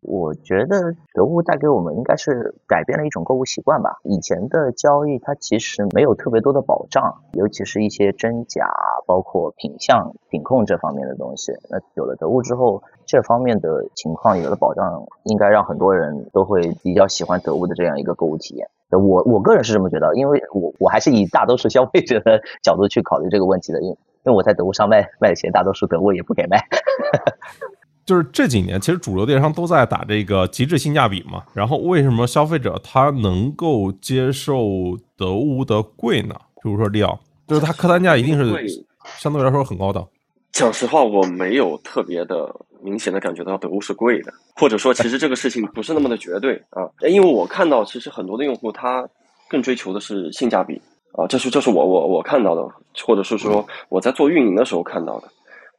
[0.01, 3.97] 我觉得得物带给我们应该是改变了一种购物习惯吧。
[4.03, 8.65] 以前的交易它其实没有特别多的保障，尤其是一些真假，
[9.05, 11.51] 包括品相、品控这方面的东西。
[11.69, 18.69] 那有了得物之后，这方面的情况有了保障，应该让很多人都会比较喜欢得物的这样一个购物体验。
[18.91, 23.89] 我我个人是这么觉得，因为我我还是以大多数消费者的角度去考虑这个问题的，因
[24.23, 26.57] 因为我在得物上卖卖的鞋，大多数得物也不给卖。
[28.09, 31.43] 就是这几年，其实主流电商都在打这个极致性价比嘛。
[31.53, 36.33] 然后为什么消费者他能够接受得物的贵呢？
[36.63, 38.83] 比如说利奥，就是它客单价一定是
[39.19, 40.03] 相对来说很高的。
[40.51, 42.49] 讲实话，我没有特别的
[42.81, 46.89] 明显的感觉到得物是贵的，或者说其实这个事情不是那么的绝对啊。
[47.07, 49.07] 因为我看到其实很多的用户他
[49.47, 52.67] 更追求的是性价比啊，这是这是我我我看到的，
[53.05, 55.27] 或者是说我在做运营的时候看到的。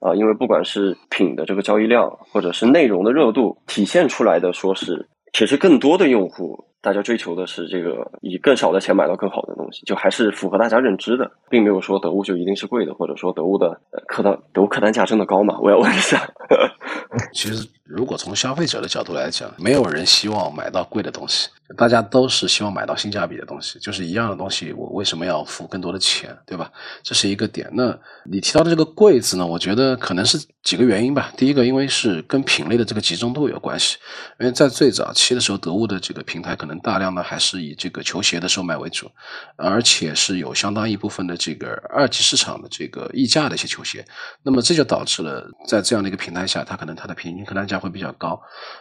[0.01, 15.59] 啊，因为不管是品的这个交易量，或者是内容的热度，体现出来的说是，其实更多的用户，大家追求的是这个以更少的钱买到更好的东西，就还是符合大家认知的，并没有说得物就一定是贵的，或者说得物的客单得物客单价真的高嘛？
[15.61, 16.19] 我要问一下。
[17.33, 21.49] 其实，如果从消费者的角度来讲，没有人希望买到贵的东西。
[21.77, 26.69] 大家都是希望买到性价比的东西，就是一样的东西，我为什么要付更多的钱，对吧？
[27.01, 27.71] 这是一个点。
[27.73, 27.97] 那
[28.29, 29.47] 你提到的这个柜子呢？
[29.47, 31.33] 我觉得可能是几个原因吧。
[31.37, 33.97] 第一个，因为是跟品类的这个集中度有关系。
[34.41, 39.09] 因为在最早期的时候，得物的这个平台可能大量的还是以这个球鞋的售卖为主，
[39.55, 44.05] 而且是有相当一部分的这个二级市场的这个溢价的一些球鞋。
[44.43, 48.41] 那么这就导致了在这样的一个平台下，它可能它的平均客单价会比较高。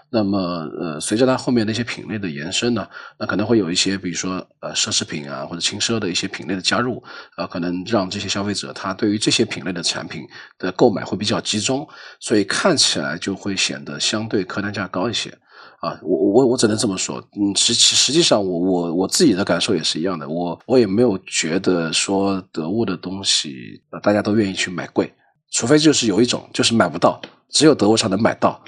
[0.09, 2.87] 那么呃，随着它后面那些品类的延伸呢？
[3.19, 7.03] 那可能会有一些，比如说呃奢侈品啊或者轻奢的一些品类的加入，
[7.35, 10.21] 啊，可能让这些消费者他对于这些品类的产品
[10.57, 11.85] 的购买会比较集中，
[12.21, 15.37] 所以看起来就会显得相对客单价高一些。
[15.81, 25.13] 啊，我我我只能这么说，嗯，实实际上我我我自己的感受也是一样的，我我也没有觉得说得物的东西大家都愿意去买贵，
[25.51, 28.61] 除非就是有一种就是买不到，只有德国才能买到。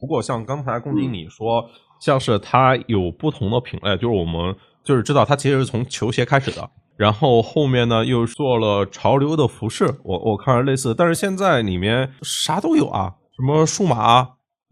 [0.00, 1.68] 不过像刚才龚经理说。
[2.00, 4.54] 像是它有不同的品类，就是我们
[4.84, 14.22] 就是知道它其实是从球鞋开始的，然后后面呢又做了潮流的服饰，我我看着类似，但是现在里面啥都有啊，什么数码、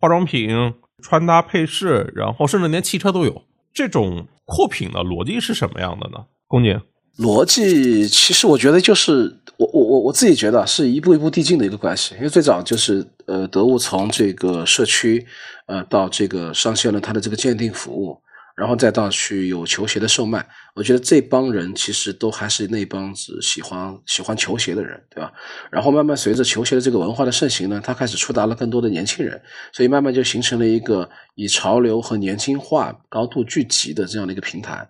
[0.01, 3.43] 化妆品、穿搭配饰，然后甚至连汽车都有。
[3.75, 6.27] 这种扩品的逻辑是什么样的呢？
[6.47, 6.81] 龚姐，
[7.19, 15.27] 逻辑其实我觉得就是我我我我自己觉得是一步一步递进的一个关系，因为最早就是呃得物从这个社区。
[15.69, 18.17] 呃，到这个上线了它的这个鉴定服务，
[18.55, 25.33] 然后再到去有球鞋的售卖，我觉得这帮人其实都还是那帮子喜欢喜欢球鞋的人，对吧？
[25.73, 34.89] 然后慢慢随着球鞋的这个文化的盛行呢，它开始触达了更多的年轻人，所以慢慢就形成了一个以潮流和年轻化高度聚集的这样的一个平台。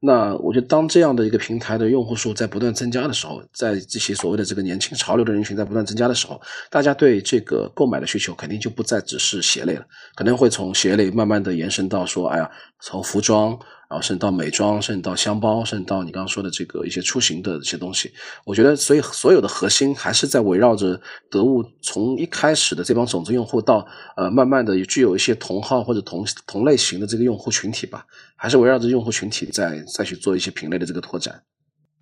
[0.00, 9.84] 那我觉得，当这样的一个平台的用户数在不断增加的时候，在这些所谓的这个年轻潮流的人群在不断增加的时候，大家对这个购买的需求肯定就不再只是鞋类了，
[10.14, 12.48] 可能会从鞋类慢慢的延伸到说，哎呀，
[12.80, 13.58] 从服装。
[13.88, 18.12] 然后甚至到美妆，甚至到箱包，甚至到你刚刚说的这个一些出行的一些东西，
[18.44, 28.04] 我觉得，所以所有的核心还是在围绕着得物从一开始的这帮种子用户到呃慢慢的具有一些同号或者同同类型的这个用户群体吧，
[28.36, 31.42] 还是围绕着用户群体再再去做一些品类的这个拓展。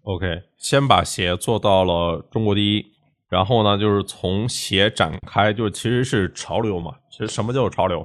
[0.02, 0.26] OK，
[0.58, 2.84] 先把鞋做到了中国第一，
[3.28, 8.04] 然后呢，就是从鞋展开，就是其实是潮流嘛，其实什么叫潮流？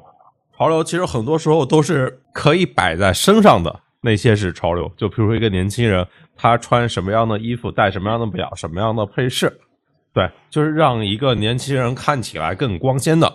[0.61, 9.51] 潮流其实很多时候都是可以摆在身上的那些是潮流，就比如说一个年轻人，他穿什么样的衣服，戴什么样的表，什么样的配饰，
[10.13, 13.27] 对，就是让一个年轻人看起来更光鲜的，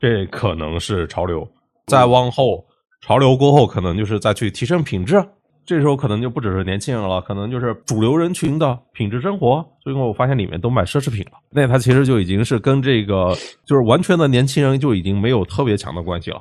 [0.00, 1.46] 这可能是潮流。
[1.88, 2.64] 再往后，
[3.02, 5.22] 潮流过后，可能就是再去提升品质，
[5.66, 9.62] 这时候可能就不只是年轻人了，可能就是主流人群的品质生活。
[9.84, 16.40] 所以我发现里面都卖奢侈品了，那他其实就已经是跟这个就是完全的年轻人就已经没有特别强的关系了。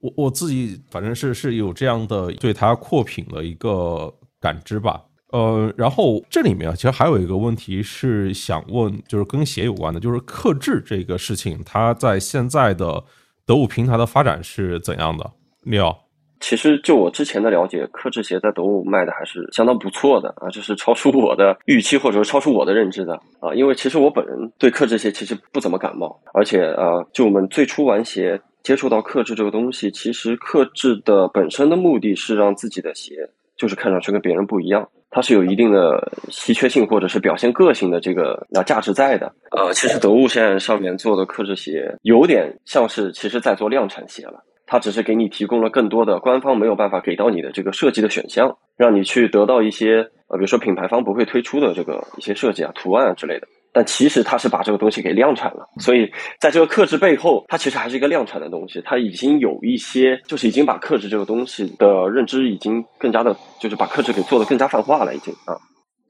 [0.00, 13.02] 我我自己反正是是有这样的对它扩品的一个感知吧，呃，然后这里面其实还有一个问题是想问，就是跟鞋有关的，就是克制这个事情，它在现在的
[13.44, 15.28] 得物平台的发展是怎样的？
[15.64, 16.06] 你好，
[16.38, 28.40] 其实就我之前的了解，克制鞋在得物卖的还是相当不错的啊，就是超出我的预期或者说超出我的认知的啊，因为其实我本人对克制鞋其实不怎么感冒，而且呃，就我们最初玩鞋。
[28.68, 33.26] 接触到克制这个东西，其实克制的本身的目的是让自己的鞋
[33.56, 39.34] 就是看上去跟别人不一样，它是有一定的稀缺性或者是表现个性的这个那价值在的。
[39.52, 53.48] 呃，其实得物现在上面做的克制鞋有点像是其实在做量产鞋了，它只是给你提供了更多的官方没有办法给到你的这个设计的选项，让你去得到一些呃，比如说品牌方不会推出的这个一些设计啊、图案啊之类的。
[53.72, 58.82] 但其实它是把这个东西给量产了，所以在这个克制背后，它其实还是一个量产的东西。
[58.84, 65.54] 它已经有一些，就是已经把克制这个东西的认知已经更加的，就是把克制给做的更加泛化了，已经啊。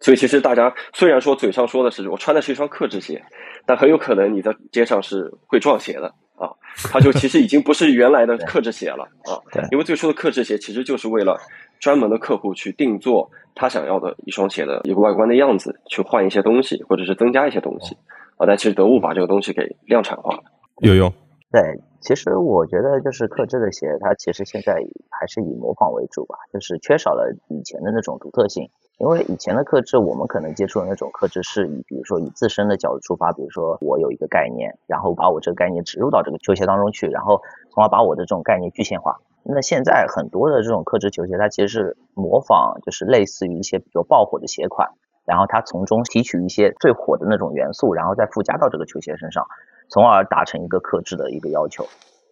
[0.00, 3.20] 所以其实大家虽然说嘴上说的是我穿的是一双克制鞋，
[3.66, 6.46] 但很有可能你在街上是会撞鞋的啊。
[6.92, 9.34] 它就其实已经不是原来的 克制鞋了啊。
[9.72, 11.36] 因为最初的克制鞋其实就是为了
[11.80, 13.30] 专门的客户去定做。
[13.54, 17.96] 他想要的一双鞋的一个外观的样子，去换一些东西，或者是增加一些东西
[18.36, 18.46] 啊。
[18.46, 20.42] 但其实得物把这个东西给量产化了，
[20.82, 21.12] 有用。
[21.50, 21.60] 对，
[22.00, 24.74] 其实我觉得就是克制的鞋，它其实现在
[25.10, 28.70] 还是以模仿为主吧，就是缺少了以前的那种独特性。
[28.98, 37.40] 因为以前的克制，我们可能接触的那种克制是以，比如说以自身的角度出发，比如说我有一个概念，然后把我这个概念植入到这个球鞋当中去，然后
[37.74, 39.18] 从而把我的这种概念具现化。
[39.50, 44.90] 那现在很多的这种克制球鞋，它其实是模仿，就是类似于一些比较爆火的鞋款，
[45.24, 49.46] 然后它从中提取一些最火的那种元素，然后再附加到这个球鞋身上，
[49.88, 51.86] 从而达成一个克制的一个要求。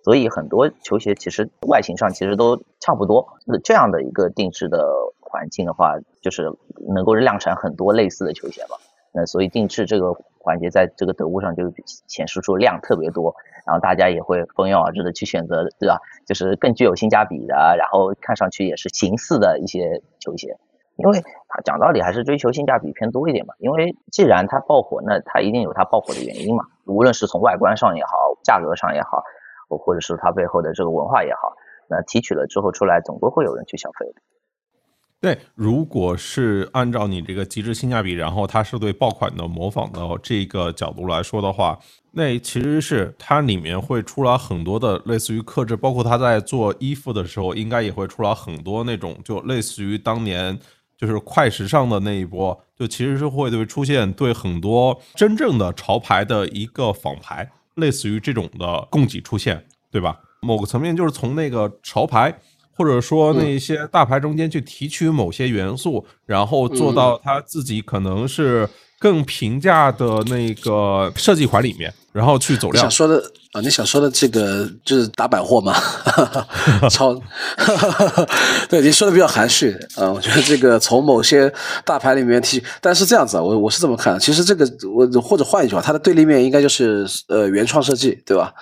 [0.05, 3.27] 所以很多球鞋其实外形上其实都差不多。
[3.45, 4.87] 那这样的一个定制的
[5.21, 6.53] 环境的话，就是
[6.95, 8.77] 能够量产很多类似的球鞋嘛。
[9.13, 10.13] 那所以定制这个
[10.47, 11.65] 环节在这个得物上就
[12.07, 13.35] 显示出量特别多。
[13.67, 15.99] 然后大家也会蜂拥而至的去选择，对吧？
[16.25, 20.57] 就是更具有性价比的，然后看上去也是形似的一些球鞋，
[20.95, 23.55] 因为它讲道理还是追求性价比偏多一点嘛。
[23.59, 26.63] 因为既然它爆火，那它一定有它爆火的原因嘛。
[26.87, 29.25] 无论是从外观上也好，价格上也好，
[29.69, 31.53] 或者是它背后的这个文化也好，
[31.89, 34.23] 那提取了之后出来，总归会有人去消费的。
[35.19, 41.79] 对，如果是按照你这个极致性价比，然后它是对爆款的模仿的这个角度来说的话，
[42.13, 50.57] 那其实是它里面会出来很多的类似于克制，包括他在做衣服的时候，应该也会出来很多那种就类似于当年
[50.99, 60.21] 就是快时尚的那一波，就其实是会对出现对很多真正的潮牌的一个仿牌，类似于这种的供给出现，对吧？
[60.43, 62.39] 某个层面就是从那个潮牌。
[62.77, 68.69] 或者说那些大牌中间去提取某些元素，然后做到他自己可能是
[68.99, 72.83] 更平价的那个设计款里面，然后去走量。
[72.83, 73.23] 想说的
[73.53, 75.75] 啊，你想说的这个就是打百货吗？
[76.91, 77.15] 超，
[78.69, 80.13] 对，你说的比较含蓄啊。
[80.13, 81.51] 我觉得这个从某些
[81.85, 88.53] 大牌里面提，但是这样子啊，我我是这么看，其实这个我或者换一句话，它的对立面应该就是呃原创设计，对吧？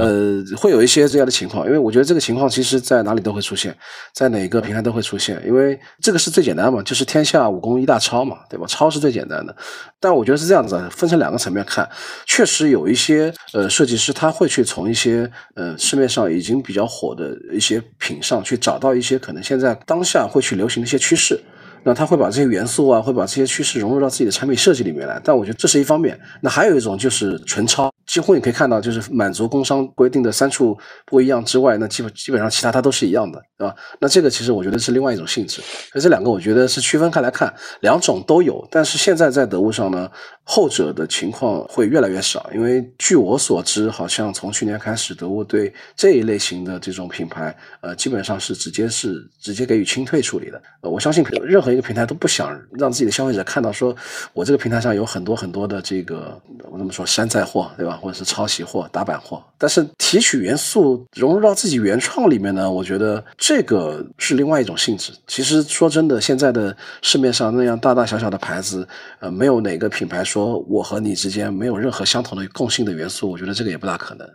[0.00, 3.74] 呃，会有一些这样的情况，因为我觉得这个情况其实在哪里都会出现，
[4.12, 8.66] 在哪个平台都会出现，因为这个是最简单嘛，就是天下武功一大抄嘛，对吧？
[8.68, 9.54] 抄是最简单的，
[10.00, 11.88] 但我觉得是这样子，分成两个层面看，
[12.26, 21.38] 确实有一些呃设计师他会去从一些呃市面上已经比较火的一些品上去找到一些可能现在当下会去流行的一些趋势。
[21.86, 25.20] 那他会把这些元素啊，会把这些趋势融入到自己的产品设计里面来。
[25.22, 26.18] 但我觉得这是一方面。
[26.40, 33.76] 那还有一种就是纯抄，几乎你可以看到，就是满足工商规定的三处不一样之外，那基本基本上其他它都是一样的，对吧？
[34.00, 35.60] 那这个其实我觉得是另外一种性质。
[35.92, 38.66] 所以这两个我觉得是区分开来看，两种都有。
[38.70, 40.10] 但是现在在得物上呢，
[40.42, 50.62] 后者的情况会越来越少，因为据我所知，好像从去年开始，得物对这一类型的这种品牌，呃，基本上是直接是直接给予清退处理的。
[50.80, 51.74] 呃，我相信任何。
[51.74, 53.92] 一个平台都不想让自己的消费者看到，说
[54.32, 56.40] 我这个平台上有很多很多的这个
[56.70, 57.93] 我怎么说山寨货，对吧？
[57.96, 59.42] 或者是抄袭货、打版货。
[59.58, 65.12] 但是提取元素融入到自己原创里面呢，我觉得这个是另外一种性质。
[65.26, 68.86] 其实说真的，现在的市面上那样大大小小的牌子，
[69.20, 74.28] 呃，没有哪个品牌说我和你之间没有任何相同的共性的元素，我觉得这个也不大可能。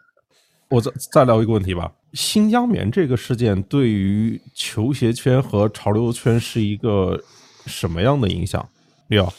[0.69, 1.91] 我再再聊一个问题吧。
[2.13, 7.19] 新疆棉这个事件对于球鞋圈和潮流圈是一个
[7.65, 8.67] 什么样的影响？
[9.07, 9.31] 六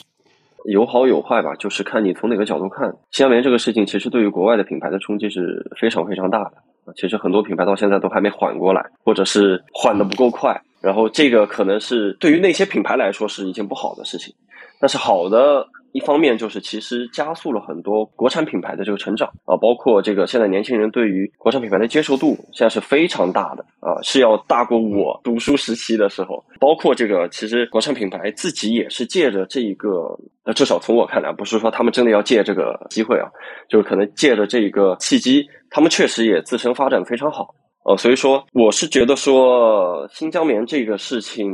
[0.65, 2.89] 有好有坏吧，就是看你从哪个角度看。
[3.11, 6.53] 新疆棉这个事情，其实对于国外的品牌的冲击是非常非常大的。
[6.97, 10.61] 其实很多品牌到现在都还没缓过来，或者是缓的不够快。
[10.81, 14.35] 然后这个可能是对于那些品牌来说是一件不好的事情，
[14.81, 15.67] 但是好的。
[15.93, 26.45] 一方面就是其实加速了很多国产品牌的这个成长啊，包括这个现在年轻人对于国产品牌的接受度现在是非常大的啊，是要大过我读书时期的时候。
[26.59, 33.29] 包括这个其实国产品牌自己也是借着这一个，呃，至少从我看来，不是说他们真的要借这个机会啊，
[33.69, 37.55] 就是可能借着这一个契机，他们确实也自身发展非常好。
[37.87, 41.51] 呃，所以说我是觉得说新疆棉这个事情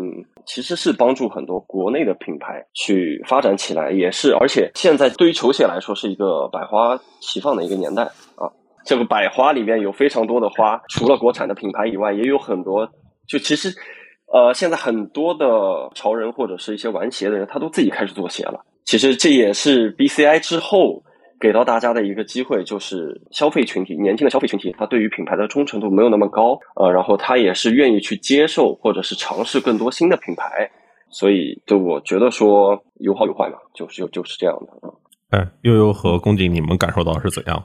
[0.46, 8.04] 其实是帮助很多国内的品牌去发展起来，也是而且现在对于球鞋来说是一个百花齐放的一个年代
[8.36, 8.48] 啊。
[8.84, 12.88] 这个百花里面有非常多的花，除了国产的品牌以外，也有很多。
[13.26, 13.74] 就其实，
[14.32, 15.46] 呃，现在很多的
[15.94, 18.64] 潮人或者是一些玩鞋的人，他都自己开始做鞋了。
[18.84, 21.02] 其实这也是 BCI 之后。
[21.40, 30.70] 给到大家的一个机会，就是消费群体，年轻的消费群体，他对于品牌的忠诚度没有那么高，呃，然后他也是愿意去接受或者是尝试更多新的品牌，
[31.10, 34.92] 所以就我觉得说有好有坏嘛，就是就就是这样的啊。
[35.30, 37.64] 哎，悠悠和宫颈，你们感受到是怎样？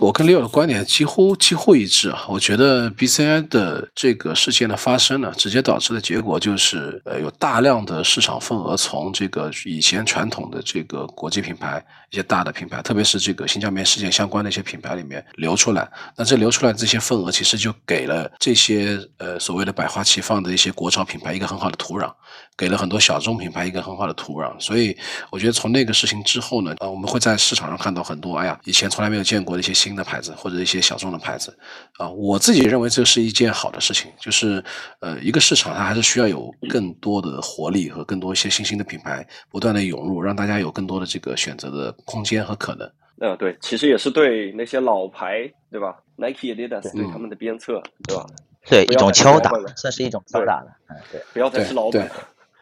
[0.00, 2.24] 我跟 Leo 的观点几乎几乎一致啊！
[2.30, 15.90] 我觉得 BCI 的这个事件的发生呢，直接导致的结果就是，呃，有大量的市场份额从这个以前传统的这个国际品牌、一些大的品牌，特别是这个新疆棉事件相关的一些品牌里面流出来。
[16.16, 22.12] 那这流出来这些份额，其实就给了这些呃所谓的百花齐放的一些国潮品牌一个很好的土壤，
[22.56, 24.54] 给了很多小众品牌一个很好的土壤。
[24.60, 24.96] 所以，
[25.30, 29.72] 我觉得从那个事情之后呢，呃，我们会在市场上看到很多，哎呀，以前从来没有见过的一些。
[29.82, 31.58] 新的牌子或者一些小众的牌子，
[31.96, 34.62] 啊，我自己认为这是一件好的事情，就是
[35.00, 42.90] 呃，一个市场它还是需要有更多的活力和更多一些新兴的品牌不断的涌入，让大家有更多的这个选择的空间和可能。
[43.20, 48.26] 嗯，对，其实也是对那些老牌，对吧？Nike、Adidas 对他们的鞭策，对吧？
[48.68, 50.66] 对，一种敲打，算是一种敲打了。
[50.88, 52.10] 嗯，对，不要再是老本。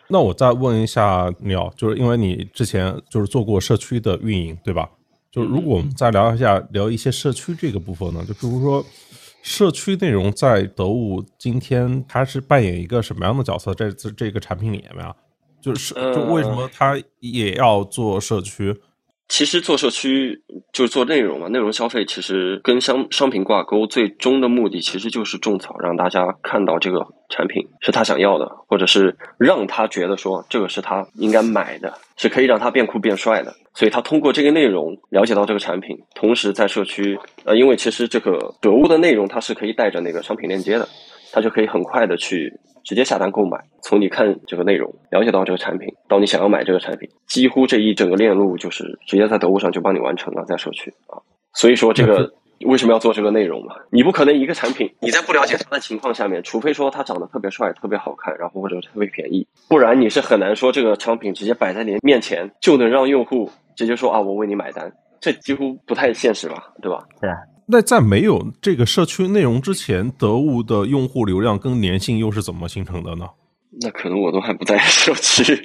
[0.09, 4.91] 那我再问一下鸟，就是因为你之前就是做过社区的运营，对吧？
[5.31, 8.85] 就如果我们再聊一下，聊一些社区这个部分呢，就比如说
[9.43, 13.73] 社区内容在得物今天它是扮演一个什么样的角色？
[13.73, 15.15] 在这这个产品里面啊，
[15.63, 18.79] 就是就为什么它也要做社区？
[19.31, 33.55] 其实做社区就是做内容嘛，内容消费其实跟商商品挂钩，最终的目的其实就是种草，让大家看到这个产品是他想要的，或者是让他觉得说这个是他应该买的，是可以让他变酷变帅的。
[33.73, 40.89] 所以他通过这个内容了解到这个产品，同时在社区，呃，因为其实这个得物的内容它是可以带着那个商品链接的，
[41.33, 42.53] 他就可以很快的去。
[42.85, 51.19] 直接下单购买，从你看这个内容了解到这个产品，到你想要买这个产品，几乎这一整个链路就是直接在得物上就帮你完成了，在社区啊。
[51.55, 52.33] 所以说这个
[52.67, 53.75] 为什么要做这个内容嘛？
[53.91, 66.73] 你不可能一个产品你在不了解它的情况下面，除非说它长得特别帅、特别好看，然后或者特别便宜，不然你是很难说这个商品直接摆在你面前就能让用户直接说啊，我为你买单，这几乎不太现实吧？
[66.83, 67.05] 对吧？
[67.21, 67.37] 对啊。
[67.71, 73.27] 那在没有这个社区内容之前，得物的用户流量跟粘性又是怎么形成的呢？
[73.81, 75.57] 那可能我都还不在社区。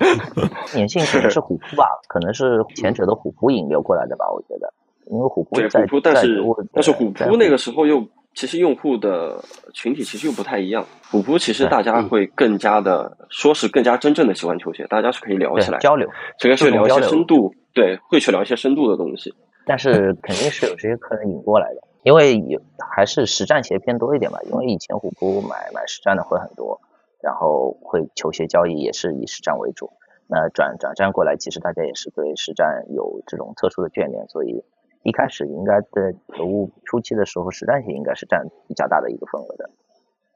[0.72, 4.72] 粘性可能是虎扑吧，可能是前者的虎扑引流过来的吧，我觉得，
[5.10, 8.02] 因为虎扑对虎扑，但是但是虎扑那个时候又
[8.34, 10.86] 其实用户的群体其实又不太一样。
[11.10, 16.08] 虎扑其实大家会更加的说是更加真正的喜欢球鞋，大家是可以聊起来交流，
[16.38, 19.34] 这个是聊一些深度，对，会去聊一些深度的东西。
[19.66, 22.58] 但是肯定是有这些客人引过来的，因为有
[22.94, 26.80] 还是实战鞋偏多一点吧，因为以前虎扑买买实战的会很多。
[27.22, 29.90] 然后会球鞋交易也是以实战为主，
[30.28, 34.62] 那转转战过来，其实大家也是对实战有这种特殊的眷恋，所以
[35.02, 39.70] 一开始应该在得物初期的时候，实战鞋应该是占比较大的一个份额的。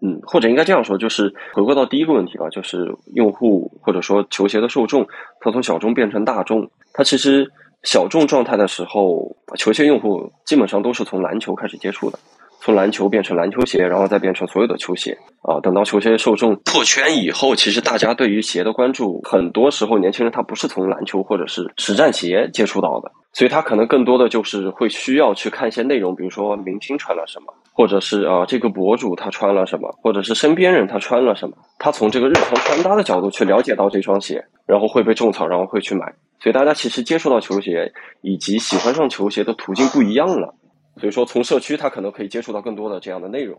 [0.00, 5.06] 嗯，或者应该这样说，就是回归到第一个问题吧，就是用户或者说球鞋的受众，
[5.38, 7.52] 它从小众变成大众，它其实
[7.82, 12.18] 小众状态的时候，球鞋用户基本上都是从篮球开始接触的。
[12.62, 15.58] 从篮球变成篮球鞋，然后再变成所有的球鞋啊！
[15.62, 36.14] 等到球鞋受众破圈以后，其实大家对于鞋的关注，很多时候年轻人他不是从篮球或者是实战鞋接触到的，所以他可能更多的就是会需要去看一些内容，比如说明星穿了什么，或者是啊这个博主他穿了什么，或者是身边人他穿了什么，他从这个日常穿搭的角度去了解到这双鞋，然后会被种草，然后会去买。
[36.40, 37.92] 所以大家其实接触到球鞋
[38.22, 40.54] 以及喜欢上球鞋的途径不一样了。
[40.98, 43.58] 所以说，从社区他可能可以接触到更多的这样的内容。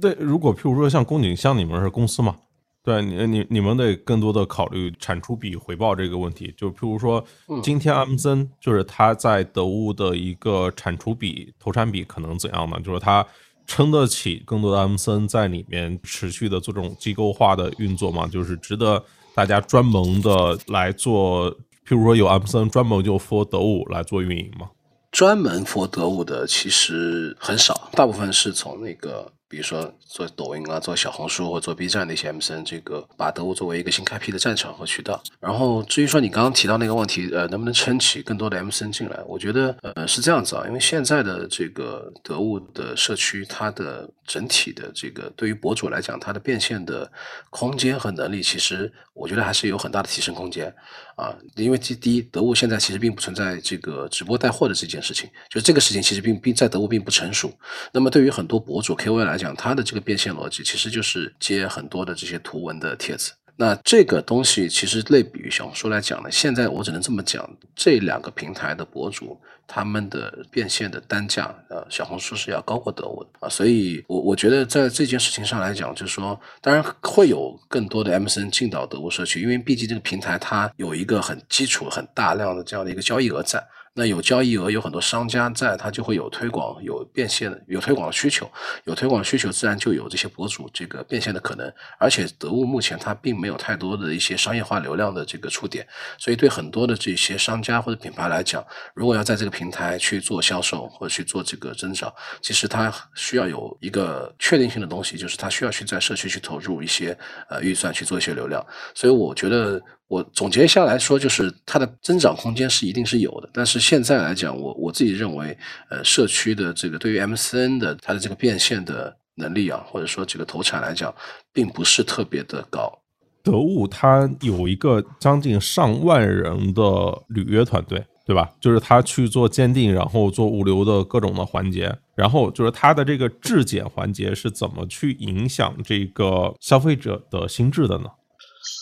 [0.00, 2.36] 对，如果譬如说像宫颈，像你们是公司嘛，
[2.84, 6.52] 对你你你们得更多的考虑产出比回报这个问题。
[6.54, 7.24] 就譬如说，
[7.62, 12.78] 今天阿姆森就是他在得物的一个产出比、投产比可能怎样呢？
[12.84, 13.26] 就是他
[13.66, 18.26] 撑得起更多的阿姆森在里面持续的做这种机构化的运作吗？
[18.26, 19.02] 就是值得
[19.34, 21.50] 大家专门的来做，
[21.88, 24.68] 譬如说有阿姆森专门就 for 得物来做运营吗？
[25.10, 29.32] 专门 for 得物的其实很少，大部分是从那个。
[29.48, 35.22] 比如说做抖音啊，做小红书或做 B 站的一些 MCN，这个把得物作为一个新开辟的战场和渠道。
[35.38, 39.20] 然后至于说你刚刚提到那个问题，呃，能不能撑起更多的 MCN 进来？
[39.26, 47.10] 我觉得呃是这样子啊，因为现在的这个得物的社区，它的整体的这个对于博主来讲，它的变现的
[47.50, 50.74] 空间和能力，其实我觉得还是有很大的提升空间
[51.16, 51.34] 啊。
[51.56, 57.52] 因为第第一，得物现在其实并不存在这个直播带货的这件事情，就这个事情其实并并在得物并不成熟。
[57.92, 63.32] 那么对于很多博主 KOL 来讲，讲它的这个变现逻辑，其实就是接很多的这些图文的帖子。
[63.56, 73.48] 那这个东西其实类比于小红书来讲呢，现在我只能这么讲，这两个平台的博主他们的变现的单价，呃，小红书是要高过得物的啊。
[73.48, 83.64] 所以，我我觉得在这件事情上来讲，就是说，当然会有更多的 MCN 进到得物社区，因为毕竟这个平台它有一个很基础、很大量的这样的一个交易额在。
[83.96, 88.50] 那有交易额，有很多商家在，它就会有推广、有变现、有推广的需求，
[88.84, 91.72] 有推广需求，自然就有这些博主这个变现的可能。
[91.96, 95.86] 而且得物目前它并没有太多的一些商业化流量的这个触点，
[96.18, 107.16] 所以对很多的这些商家或者品牌来讲，如果要在这个平台去做销售或者去做这个增长，其实它需要有一个确定性的东西，就是它需要去在社区去投入一些
[107.48, 108.66] 呃预算去做一些流量。
[108.92, 109.80] 所以我觉得。
[110.14, 115.58] 我总结下来说，就是它的增长空间是一定是有的，但是现在来讲，我我自己认为，
[115.90, 121.12] 呃，社区的这个对于 MCN 的它的这个变现的能力啊，或者说这个投产来讲，
[121.52, 123.00] 并不是特别的高。
[123.42, 126.82] 得物它有一个将近上万人的
[127.28, 128.52] 履约团队，对吧？
[128.60, 138.06] 就是他去做鉴定，然后做物流的各种的环节，然后就是它的这个质检环节是怎么去影响这个消费者的心智的呢？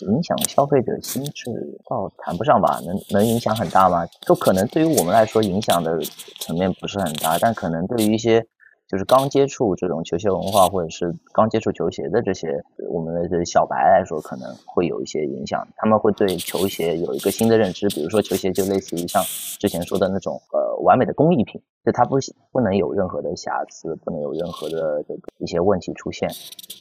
[0.06, 1.50] 影响消费者心智
[1.88, 4.06] 倒谈不上吧，能能影响很大吗？
[4.22, 5.98] 就可能对于我们来说，影响的
[6.40, 8.46] 层面不是很大，但可能对于一些。
[8.92, 15.66] 就是刚接触这种球鞋文化，或者是刚接触球鞋的这些我们的这小白来说，可能会有一些影响。
[15.76, 19.22] 他们会对球鞋有一个新的认知，比如说球鞋就类似于像
[19.58, 22.16] 之前说的那种呃完美的工艺品，就它不
[22.52, 26.28] 不能有任何的瑕疵，不能有任何的这个一些问题出现。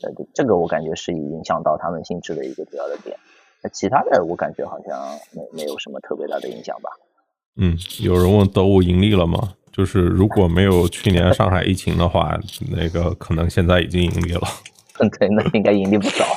[0.03, 3.15] 呃，这个我感觉是影响到他们心智的一个主要的点。
[3.63, 4.99] 那其他的我感觉好像
[5.31, 6.89] 没没有什么特别大的影响吧。
[7.55, 9.53] 嗯，有人问得物盈利了吗？
[9.71, 12.37] 就是如果没有去年上海疫情的话，
[12.71, 14.41] 那个可能现在已经盈利了。
[15.17, 16.25] 对，那应该盈利不少。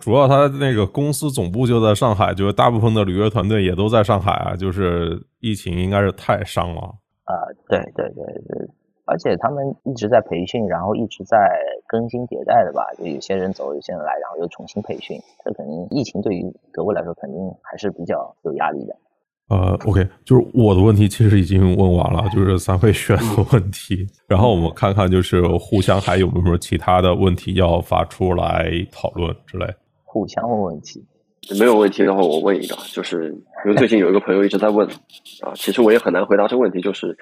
[0.00, 4.54] 主要他那个公司总部就在上海，就是大部分的履约团队也都在上海啊。
[4.54, 6.80] 就是疫情应该是太伤了。
[7.24, 7.32] 啊，
[7.68, 8.68] 对对对对，
[9.06, 11.38] 而且他们一直在培训，然后一直在
[11.86, 12.84] 更新迭代的吧。
[12.98, 15.18] 就有些人走，有些人来，然后又重新培训。
[15.42, 18.94] 这肯定疫情对于德国来说肯定还是比较有压力的。
[19.50, 29.66] 呃，OK，就是我的问题其实已经问完了，就是三位选的问题，然后我们看看就是互相还有没有什么其他的问题要发出来讨论之类。
[30.04, 31.04] 互相问问题，
[31.60, 33.34] 没有问题的话，我问一个，就是
[33.66, 34.88] 因为最近有一个朋友一直在问
[35.42, 37.14] 啊，其实我也很难回答这个问题，就是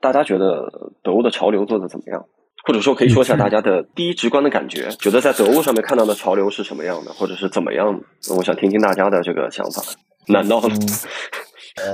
[0.00, 0.64] 大家觉得
[1.04, 2.24] 得物的潮流做的怎么样？
[2.66, 8.34] 或者说可以说一下大家的第一直观的感觉，觉得在得物上面看到的潮流是什么样的，或者是怎么样的？
[8.36, 9.80] 我想听听大家的这个想法。
[10.26, 10.60] 难道？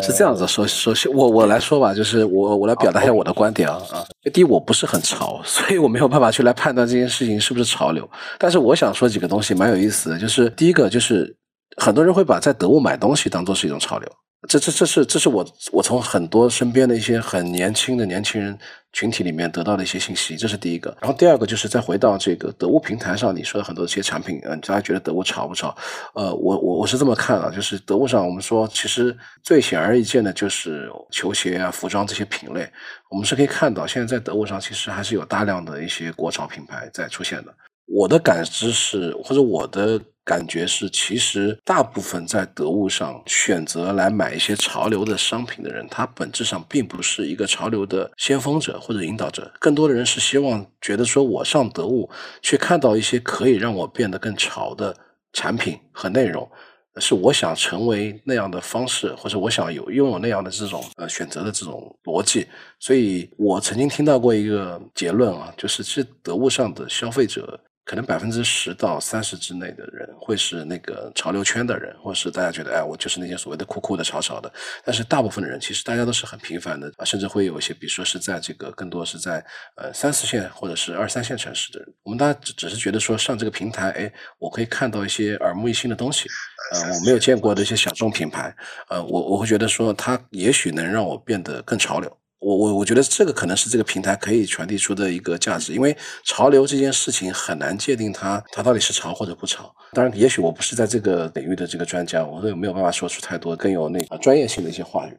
[0.02, 4.04] 是这样子，说首先我我来说吧，就是我我来表达一下我的观点啊啊。
[4.32, 8.08] 第一，我不是很潮，所以我没有办法去来判断这件事情是不是潮流。
[8.38, 11.34] 但是我想说几个东西蛮有意思的，就是第一个就是
[11.76, 14.08] 很多人会把在得物买东西当做是一种潮流。
[14.48, 18.56] 这这这是这是我我从很多身边的一些很年轻的年轻人
[18.94, 20.96] 群体里面得到的一些信息，这是第一个。
[21.00, 25.76] 然后第二个就是再回到这个得物平台上，你说的很多一些产品，嗯，大家觉得得物潮不潮？
[26.14, 32.66] 呃，我我我是这么看啊，就是得物上我们说，其实最显而易见的就是球鞋啊、服装这些品类，
[33.10, 37.52] 我们是可以看到，现在在得物上其实还是有大量的一些国潮品牌在出现的。
[37.86, 40.00] 我的感知是，或者我的。
[40.24, 52.08] 感觉是，其实大部分在得物上选择来买一些潮流的商品的人，他本质上并不是一个潮流的先锋者或者引导者，更多的人是希望觉得说，我上得物
[52.40, 54.96] 去看到一些可以让我变得更潮的
[55.34, 56.48] 产品和内容，
[56.96, 62.46] 是我想成为那样的方式，或者我想有拥有那样的这种呃选择的这种逻辑。
[62.80, 67.60] 所以我曾经听到过一个结论啊，就是其实得物上的消费者。
[67.84, 74.50] 可能百分之十到三十之内的人会是那个潮流圈的人，或者是大家觉得，哎，我就是那些所谓的酷酷的、潮潮的。
[74.84, 79.44] 但是大部分的人其实大家都是很平凡的啊，甚至会有一些，比如说是在这个更多是在
[79.76, 81.94] 呃三四线或者是二三线城市的人。
[82.02, 86.26] 我们大家只只是觉得说上这个平台，哎，我可以看到一些耳目一新的东西，
[86.72, 88.54] 呃，我没有见过的一些小众品牌，
[88.88, 92.18] 呃，我我会觉得说它也许能让我变得更潮流。
[92.44, 99.74] 我我我觉得这个可能是这个平台可以传递出的一个价值，因为潮流这件事情很难界定它它到底是潮或者不潮。
[99.94, 105.18] 当然，也许我不是在这个领域的这个专家，我也没有办法说出太多更有那个专业性的一些话语。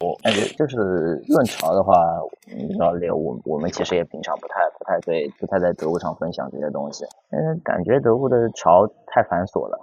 [0.00, 0.76] 我感觉就是
[1.28, 1.94] 论潮的话，
[2.80, 9.78] 老刘，我我们其实也平常不太不太对不太在得物上分享这些东西，嗯，感觉得物的潮太繁琐了，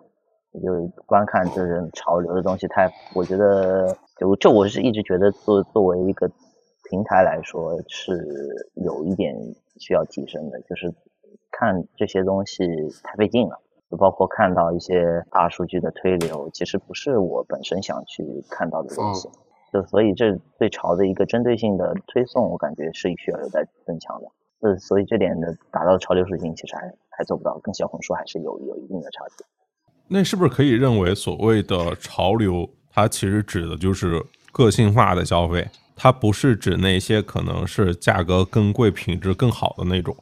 [0.61, 6.29] 就观看这种潮流的东西太，我觉得就这我是一直觉得作作为一个。
[6.91, 8.21] 平台来说是
[8.75, 9.33] 有一点
[9.79, 10.93] 需要提升的，就是
[11.49, 12.67] 看这些东西
[13.01, 13.57] 太费劲了，
[13.89, 19.29] 就包括看到一些大数据的推流，其实不是我本身想去看到的东西，
[19.71, 24.27] 就所以这对潮的一个针对性的推送，我感觉是需要有待增强的。
[24.59, 29.45] 呃，所以这点的达到潮流属性其实还还做不到，跟小红书还是有有一定的差距。
[30.09, 34.21] 那是不是可以认为，所谓的潮流，它其实指的就是
[34.51, 35.65] 个性化的消费？
[36.03, 40.17] 它不是指那些可能是价格更贵、品质更好的那种，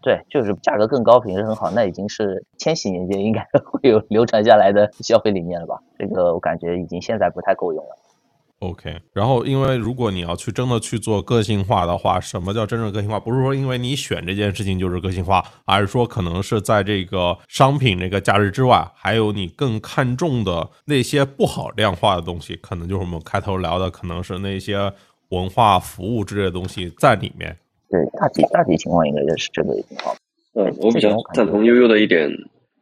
[0.00, 5.78] 对，就是价格更高、品质很好，那已经是千禧年间应该 会有流传下来的消费理念了吧？
[5.98, 7.90] 这个我感觉已经现在不太够用了。
[8.60, 13.20] OK，然后因为如果你要去真的去做个性化的话，什么叫真正个性化？
[13.20, 24.90] 不是说因为你选这件事情就是个性化，而是说可能是在这个商品这个价值之外，还有你更看重的那些不好量化的东西，可能就是我们开头聊的，可能是那些。
[25.30, 27.56] 文化服务之类的东西在里面，
[27.90, 30.14] 对大体大体情况应该就是这个情况。
[30.54, 32.30] 嗯，我比较赞同悠悠的一点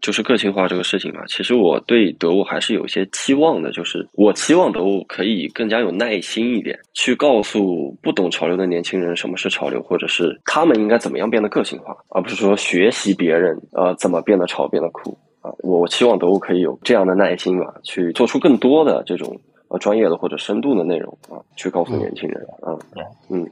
[0.00, 1.20] 就是个性化这个事情嘛。
[1.26, 15.50] 其实我对得物还是有些期望的，就是我期望得物可以更加有耐心一点，去告诉不懂潮流的年轻人什么是潮流，或者是他们应该怎么样变得个性化，而不是说学习别人呃怎么变得潮变得酷啊。
[15.58, 19.38] 我期望得物可以有这样的耐心吧，去做出更多的这种。
[19.68, 23.44] 呃，专业的或者深度的内容啊，去告诉年轻人啊，对，嗯，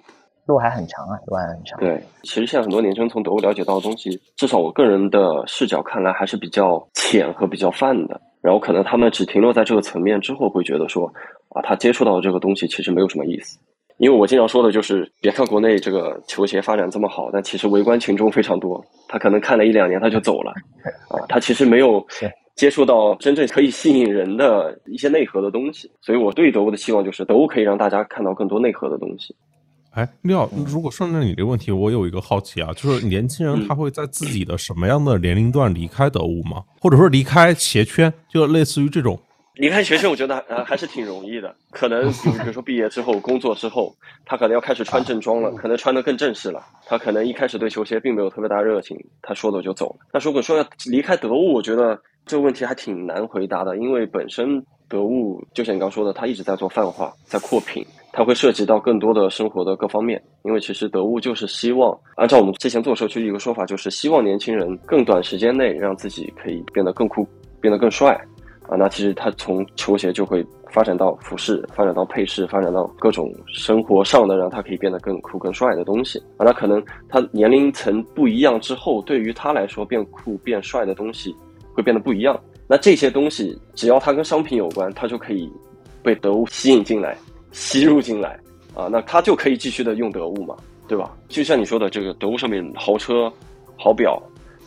[0.47, 1.79] 路还很长啊，路还很长。
[1.81, 8.21] 对，其实现在很多年轻人从德国了解到的东西，至少我个人的视角看来还是比较浅和比较泛的。
[8.41, 11.11] 然后可能他们只停留在这个层面之后，会觉得说
[11.49, 13.59] 啊，他接触到的这个东西其实没有什么意思。
[13.99, 18.85] 因为我经常说的就是，别看国内这个球鞋发展这么好，但其实围观群众非常多。
[19.09, 20.53] 他可能看了一两年他就走了，
[21.09, 22.05] 啊，他其实没有。
[22.55, 29.35] 接触到真正可以吸引人的一些内核的东西，所以我对德物的期望就是德物可以让大家看到更多内核的东西。
[29.91, 36.65] 哎，廖，如果顺着你这个问题，我有一个好奇啊，就是年轻人他会在自己的什么样的年龄段离开德物吗？
[36.81, 39.19] 或者说离开鞋圈，就类似于这种？
[39.55, 41.55] 离开学生，我觉得呃还是挺容易的。
[41.71, 42.11] 可能
[42.43, 43.95] 比如说毕业之后、工作之后，
[44.27, 46.61] 他可能要开始穿正装了，可能穿的更正式了。
[46.87, 49.91] 他可能一开始对球鞋并没有特别大热情，他说走就走。
[49.91, 50.07] 了。
[50.13, 51.97] 那如果说要离开得物，我觉得
[52.27, 60.23] 这个问题还挺难回答的，因为本身得物就像你刚说的，它一直在做泛化，在扩品，它会涉及到更多的生活的各方面。
[60.43, 67.27] 因为其实得物就是希望，按照我们之前做社区的一个说法，就是希望年轻人更短时间内让自己可以变得更酷、
[67.61, 68.15] 变得更帅
[68.69, 68.77] 啊。
[68.77, 76.45] 那其实它从球鞋就会发展到服饰，发展到配饰，发展到各种生活上的让他可以变得更酷、更帅的东西啊。
[76.45, 81.35] 那可能他年龄层不一样之后，对于他来说变酷、变帅的东西。
[81.75, 82.41] 会变得不一样。
[82.67, 85.53] 那这些东西，只要它跟商品有关，它就可以
[86.03, 87.15] 被得物吸引进来、
[87.53, 88.41] 吸入进来
[88.75, 88.89] 啊。
[88.91, 90.57] 那它就可以继续的用得物嘛，
[90.89, 91.15] 对吧？
[91.29, 93.31] 就像你说的，这个得物上面豪车、
[93.77, 94.19] 好表，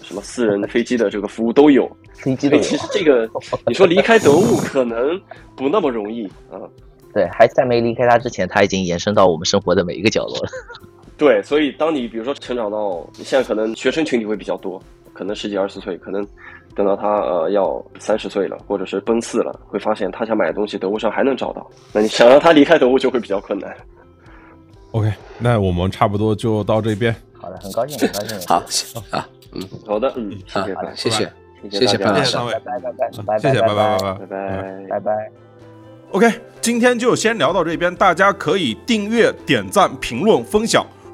[0.03, 1.89] 什么私人飞机的这个服务都有。
[2.13, 3.27] 飞机的，其实这个
[3.65, 5.19] 你说离开得物可能
[5.55, 6.61] 不那么容易啊。
[7.13, 10.49] 对，还在没离开它之前，它已经延伸到我们生活的每一个角落了。
[11.17, 14.79] 对，所以当你比如说成长到你现在，可能学生群体会比较多，
[15.13, 16.23] 可能十几二十岁，可能。
[16.77, 23.75] 等到他呃要三十岁了或者是奔四了会发现他想买的东西得物上还能找到那你想让他离开得物就会比较困难。
[24.91, 27.13] Ok 那我们差不多就到这边。
[27.33, 29.01] 好的很高兴很高兴。
[29.01, 31.31] 好好嗯好的嗯谢谢哥谢谢
[31.71, 32.91] 谢谢哥上位拜拜拜
[33.25, 34.85] 拜拜拜拜拜拜。
[34.87, 35.31] 拜拜。
[36.11, 40.85] Ok 今天就先聊到这边大家可以订阅点赞评论分享。